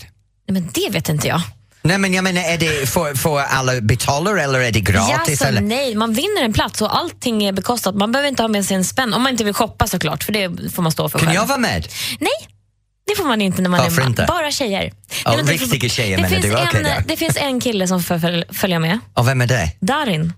Nej, 0.48 0.60
men 0.62 0.70
det 0.74 0.88
vet 0.90 1.08
inte 1.08 1.28
jag. 1.28 1.40
Nej 1.88 1.98
men 1.98 2.14
jag 2.14 2.24
menar, 2.24 2.42
är 2.42 2.58
det 2.58 2.88
för, 2.88 3.14
för 3.14 3.40
alla 3.40 3.80
betalar 3.80 4.36
eller 4.36 4.60
är 4.60 4.72
det 4.72 4.80
gratis? 4.80 5.40
Ja, 5.40 5.46
eller? 5.46 5.60
nej, 5.60 5.94
man 5.94 6.12
vinner 6.14 6.42
en 6.44 6.52
plats 6.52 6.82
och 6.82 6.96
allting 6.98 7.44
är 7.44 7.52
bekostat. 7.52 7.94
Man 7.94 8.12
behöver 8.12 8.28
inte 8.28 8.42
ha 8.42 8.48
med 8.48 8.64
sig 8.64 8.76
en 8.76 8.84
spänn, 8.84 9.14
om 9.14 9.22
man 9.22 9.32
inte 9.32 9.44
vill 9.44 9.54
shoppa 9.54 9.86
såklart, 9.86 10.24
för 10.24 10.32
det 10.32 10.72
får 10.74 10.82
man 10.82 10.92
stå 10.92 11.08
för 11.08 11.18
Kan 11.18 11.26
själv. 11.26 11.34
jag 11.40 11.46
vara 11.46 11.58
med? 11.58 11.88
Nej, 12.18 12.30
det 13.06 13.16
får 13.16 13.24
man 13.24 13.40
inte 13.42 13.62
när 13.62 13.70
man 13.70 13.80
Varför 13.80 14.02
är 14.02 14.06
inte? 14.06 14.24
Bara 14.28 14.50
tjejer. 14.50 14.92
Ja, 15.24 15.36
Nej, 15.44 15.56
riktiga 15.56 15.88
tjejer 15.88 16.16
det 16.16 16.22
menar 16.22 16.34
finns 16.42 16.72
du, 16.72 16.78
en, 16.78 16.84
då. 16.84 16.90
Det 17.06 17.16
finns 17.16 17.36
en 17.36 17.60
kille 17.60 17.88
som 17.88 18.02
får 18.02 18.18
föl- 18.18 18.44
följa 18.52 18.78
med, 18.78 18.98
Och 19.14 19.28
vem 19.28 19.40
är 19.40 19.46
det? 19.46 19.72
Darin. 19.80 20.32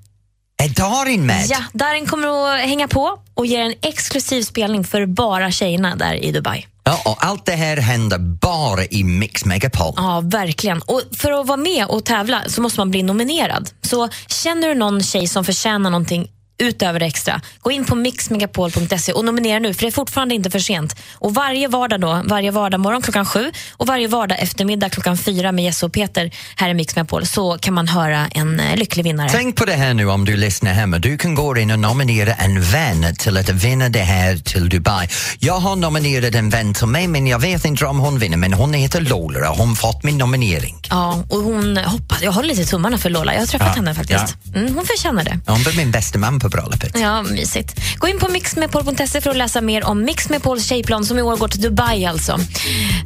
Är 0.61 0.69
Darin 0.69 1.27
med? 1.27 1.47
Ja, 1.49 1.59
Darin 1.73 2.07
kommer 2.07 2.29
att 2.29 2.61
hänga 2.61 2.89
på 2.89 3.19
och 3.35 3.47
ge 3.47 3.57
en 3.57 3.75
exklusiv 3.83 4.43
spelning 4.43 4.85
för 4.85 5.07
bara 5.07 5.51
tjejerna 5.51 5.97
där 5.97 6.15
i 6.25 6.33
Dubai. 6.33 6.67
Ja, 6.85 7.03
och 7.05 7.27
allt 7.27 7.47
det 7.47 7.53
här 7.53 7.77
händer 7.77 8.19
bara 8.19 8.85
i 8.85 9.05
Mix 9.05 9.45
Megapol. 9.45 9.95
Ja, 9.97 10.21
verkligen. 10.25 10.83
Och 10.83 11.03
för 11.17 11.33
att 11.33 11.47
vara 11.47 11.57
med 11.57 11.87
och 11.87 12.05
tävla 12.05 12.43
så 12.47 12.61
måste 12.63 12.81
man 12.81 12.91
bli 12.91 13.03
nominerad. 13.03 13.71
Så 13.83 14.09
känner 14.29 14.69
du 14.69 14.75
någon 14.75 15.03
tjej 15.03 15.27
som 15.27 15.45
förtjänar 15.45 15.91
någonting 15.91 16.29
utöver 16.61 17.01
det 17.01 17.07
extra, 17.07 17.41
gå 17.61 17.71
in 17.71 17.85
på 17.85 17.95
mixmegapol.se 17.95 19.13
och 19.13 19.25
nominera 19.25 19.59
nu 19.59 19.75
för 19.75 19.83
det 19.83 19.89
är 19.89 19.93
fortfarande 19.93 20.35
inte 20.35 20.51
för 20.51 20.59
sent. 20.59 20.97
Och 21.15 21.35
varje 21.35 21.69
vardag 21.69 22.01
då, 22.01 22.23
varje 22.25 22.51
vardag 22.51 22.81
morgon 22.81 23.03
klockan 23.03 23.27
sju 23.27 23.53
och 23.73 23.87
varje 23.87 24.09
vardag 24.09 24.39
eftermiddag 24.41 24.89
klockan 24.89 25.17
fyra 25.19 25.53
med 25.53 25.65
Jesse 25.65 25.87
och 25.87 25.93
Peter 25.93 26.31
här 26.57 26.69
i 26.69 26.75
Mix 26.75 26.97
Megapol 26.97 27.27
så 27.27 27.59
kan 27.59 27.75
man 27.75 27.89
höra 27.89 28.27
en 28.35 28.61
eh, 28.61 28.77
lycklig 28.77 29.05
vinnare. 29.05 29.29
Tänk 29.33 29.57
på 29.57 29.65
det 29.65 29.73
här 29.73 29.95
nu 29.95 30.11
om 30.11 30.25
du 30.25 30.37
lyssnar 30.37 30.73
hemma. 30.73 30.99
Du 30.99 31.19
kan 31.19 31.35
gå 31.35 31.57
in 31.59 31.71
och 31.71 31.79
nominera 31.79 32.35
en 32.35 32.63
vän 32.63 33.17
till 33.19 33.37
att 33.37 33.49
vinna 33.49 33.89
det 33.89 33.99
här 33.99 34.37
till 34.37 34.69
Dubai. 34.69 35.09
Jag 35.39 35.59
har 35.59 35.77
nominerat 35.77 36.35
en 36.35 36.51
vän 36.51 36.75
till 36.75 36.87
mig 36.87 37.09
men 37.09 37.27
jag 37.27 37.39
vet 37.39 37.65
inte 37.65 37.87
om 37.87 37.99
hon 37.99 38.19
vinner 38.19 38.37
men 38.37 38.53
hon 38.53 38.75
heter 38.75 39.01
Lola 39.01 39.51
och 39.51 39.57
hon 39.57 39.77
fått 39.77 40.03
min 40.03 40.19
nominering. 40.19 40.77
Ja, 40.91 41.25
och 41.29 41.39
hon 41.39 41.77
hoppas, 41.77 42.23
jag 42.23 42.33
håller 42.33 42.49
lite 42.49 42.65
tummarna 42.65 42.99
för 42.99 43.11
Lola. 43.11 43.33
Jag 43.35 43.41
har 43.41 43.47
träffat 43.47 43.67
Ja, 43.69 43.75
henne 43.75 43.95
faktiskt. 43.95 44.37
Mm, 44.55 44.75
hon 44.75 44.87
förtjänar 44.87 45.25
det. 45.25 45.41
Hon 45.47 45.63
var 45.63 45.77
min 45.77 45.91
bästa 45.91 46.19
man 46.19 46.41
på 46.41 46.50
bröllopet. 46.51 46.97
Ja, 47.01 47.23
mysigt. 47.23 47.81
Gå 47.99 48.09
in 48.09 48.19
på 48.19 48.29
mixmepol.se 48.29 49.21
för 49.21 49.31
att 49.31 49.37
läsa 49.37 49.61
mer 49.61 49.85
om 49.85 50.05
Mix 50.05 50.29
Mepols 50.29 50.65
tjejplan 50.67 51.05
som 51.05 51.19
i 51.19 51.23
år 51.23 51.37
går 51.37 51.49
till 51.49 51.61
Dubai 51.61 52.05
alltså. 52.05 52.39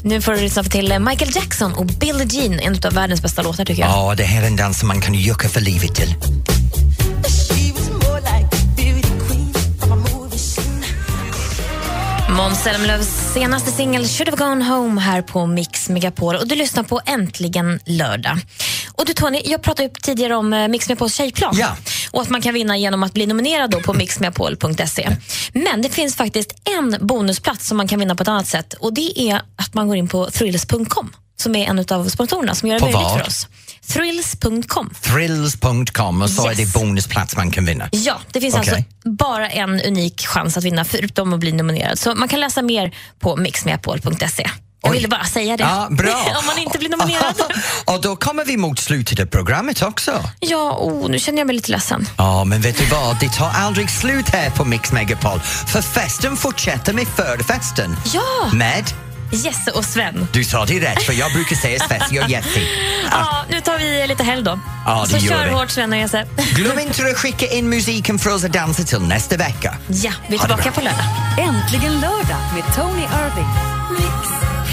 Nu 0.02 0.20
får 0.20 0.32
du 0.32 0.40
lyssna 0.40 0.62
till 0.64 0.98
Michael 1.00 1.30
Jackson 1.36 1.74
och 1.74 1.86
Billie 1.86 2.24
Jean, 2.30 2.60
en 2.60 2.78
av 2.84 2.92
världens 2.92 3.22
bästa 3.22 3.42
låtar 3.42 3.64
tycker 3.64 3.82
jag. 3.82 3.90
Ja, 3.90 4.14
det 4.16 4.24
här 4.24 4.42
är 4.42 4.46
en 4.46 4.56
dans 4.56 4.78
som 4.78 4.88
man 4.88 5.00
kan 5.00 5.14
jucka 5.14 5.48
för 5.48 5.60
livet 5.60 5.94
till. 5.94 6.14
Måns 12.30 12.62
Zelmerlöws 12.62 13.08
senaste 13.34 13.70
singel 13.70 14.08
Should 14.08 14.28
have 14.28 14.44
gone 14.48 14.64
home 14.64 15.00
här 15.00 15.22
på 15.22 15.46
Mix 15.46 15.88
Megapol 15.88 16.36
och 16.36 16.48
du 16.48 16.54
lyssnar 16.54 16.82
på 16.82 17.00
Äntligen 17.06 17.80
lördag. 17.84 18.38
Och 18.92 19.06
du 19.06 19.12
Tony, 19.12 19.40
jag 19.44 19.62
pratade 19.62 19.82
ju 19.82 19.90
tidigare 20.02 20.36
om 20.36 20.52
eh, 20.52 20.68
Mix 20.68 20.88
Megapols 20.88 21.14
tjejplan 21.14 21.56
Ja. 21.58 21.76
Och 22.14 22.22
att 22.22 22.28
man 22.30 22.42
kan 22.42 22.54
vinna 22.54 22.76
genom 22.78 23.02
att 23.02 23.12
bli 23.14 23.26
nominerad 23.26 23.70
då 23.70 23.80
på 23.80 23.92
mixmegapol.se. 23.94 25.16
Men 25.52 25.82
det 25.82 25.88
finns 25.88 26.16
faktiskt 26.16 26.54
en 26.78 26.96
bonusplats 27.06 27.66
som 27.68 27.76
man 27.76 27.88
kan 27.88 27.98
vinna 27.98 28.14
på 28.14 28.22
ett 28.22 28.28
annat 28.28 28.46
sätt 28.46 28.72
och 28.74 28.94
det 28.94 29.20
är 29.30 29.36
att 29.56 29.74
man 29.74 29.88
går 29.88 29.96
in 29.96 30.08
på 30.08 30.30
thrills.com 30.30 31.12
som 31.36 31.54
är 31.54 31.66
en 31.66 31.78
av 31.90 32.08
sponsorerna 32.08 32.54
som 32.54 32.68
gör 32.68 32.74
det 32.74 32.80
På 32.80 32.86
möjligt 32.86 33.02
vad? 33.02 33.18
för 33.20 33.26
oss. 33.26 33.48
Thrills.com. 33.86 34.90
Thrills.com 35.02 36.22
och 36.22 36.30
så 36.30 36.48
Yes. 36.50 36.58
är 36.60 36.64
det 36.64 36.72
bonusplats 36.72 37.36
man 37.36 37.50
kan 37.50 37.64
vinna. 37.64 37.88
Ja, 37.92 38.20
det 38.32 38.40
finns 38.40 38.54
Okej. 38.54 38.74
alltså 38.74 38.84
bara 39.10 39.50
en 39.50 39.80
unik 39.80 40.26
chans 40.26 40.56
att 40.56 40.64
vinna 40.64 40.84
förutom 40.84 41.32
att 41.32 41.40
bli 41.40 41.52
nominerad. 41.52 41.98
Så 41.98 42.14
man 42.14 42.28
kan 42.28 42.40
läsa 42.40 42.62
mer 42.62 42.94
på 43.20 43.36
mixmegapol.se. 43.36 44.50
Jag 44.84 44.92
ville 44.92 45.08
bara 45.08 45.24
säga 45.24 45.56
det. 45.56 45.62
Ja, 45.62 45.88
bra. 45.90 46.34
Om 46.40 46.46
man 46.46 46.58
inte 46.58 46.78
blir 46.78 46.88
nominerad. 46.88 47.34
och 47.84 48.00
då 48.00 48.16
kommer 48.16 48.44
vi 48.44 48.56
mot 48.56 48.78
slutet 48.78 49.20
av 49.20 49.26
programmet 49.26 49.82
också. 49.82 50.12
Ja, 50.40 50.76
oh, 50.80 51.10
nu 51.10 51.18
känner 51.18 51.38
jag 51.38 51.46
mig 51.46 51.56
lite 51.56 51.70
ledsen. 51.70 52.08
Ja, 52.16 52.44
men 52.44 52.60
vet 52.60 52.78
du 52.78 52.84
vad? 52.84 53.20
Det 53.20 53.28
tar 53.28 53.50
aldrig 53.54 53.90
slut 53.90 54.28
här 54.28 54.50
på 54.50 54.64
Mix 54.64 54.92
Megapol. 54.92 55.40
För 55.40 55.82
festen 55.82 56.36
fortsätter 56.36 56.92
med 56.92 57.06
förfesten. 57.16 57.96
Ja! 58.14 58.50
Med? 58.52 58.84
Jesse 59.32 59.70
och 59.70 59.84
Sven. 59.84 60.28
Du 60.32 60.44
sa 60.44 60.64
det 60.64 60.80
rätt, 60.80 61.02
för 61.02 61.12
jag 61.12 61.32
brukar 61.32 61.56
säga 61.56 61.78
Svessi 61.88 62.20
och 62.20 62.30
Jesse. 62.30 62.60
Ja, 63.10 63.44
nu 63.50 63.60
tar 63.60 63.78
vi 63.78 64.06
lite 64.06 64.24
helg 64.24 64.42
då. 64.42 64.60
Ja, 64.86 65.04
det 65.08 65.20
Så 65.20 65.26
gör 65.26 65.32
kör 65.34 65.44
vi. 65.44 65.50
hårt 65.50 65.70
Sven 65.70 65.92
och 65.92 65.98
Jesse. 65.98 66.26
Glöm 66.54 66.78
inte 66.78 67.06
att 67.10 67.16
skicka 67.16 67.46
in 67.46 67.68
musiken 67.68 68.18
för 68.18 68.34
oss 68.34 68.44
att 68.44 68.52
dansa 68.52 68.82
till 68.82 69.00
nästa 69.00 69.36
vecka. 69.36 69.74
Ja, 69.88 70.12
vi 70.28 70.34
är 70.34 70.38
Ha 70.38 70.46
tillbaka 70.46 70.72
på 70.72 70.80
lördag. 70.80 71.04
Äntligen 71.38 72.00
lördag 72.00 72.40
med 72.54 72.74
Tony 72.76 73.02
Irving. 73.02 74.53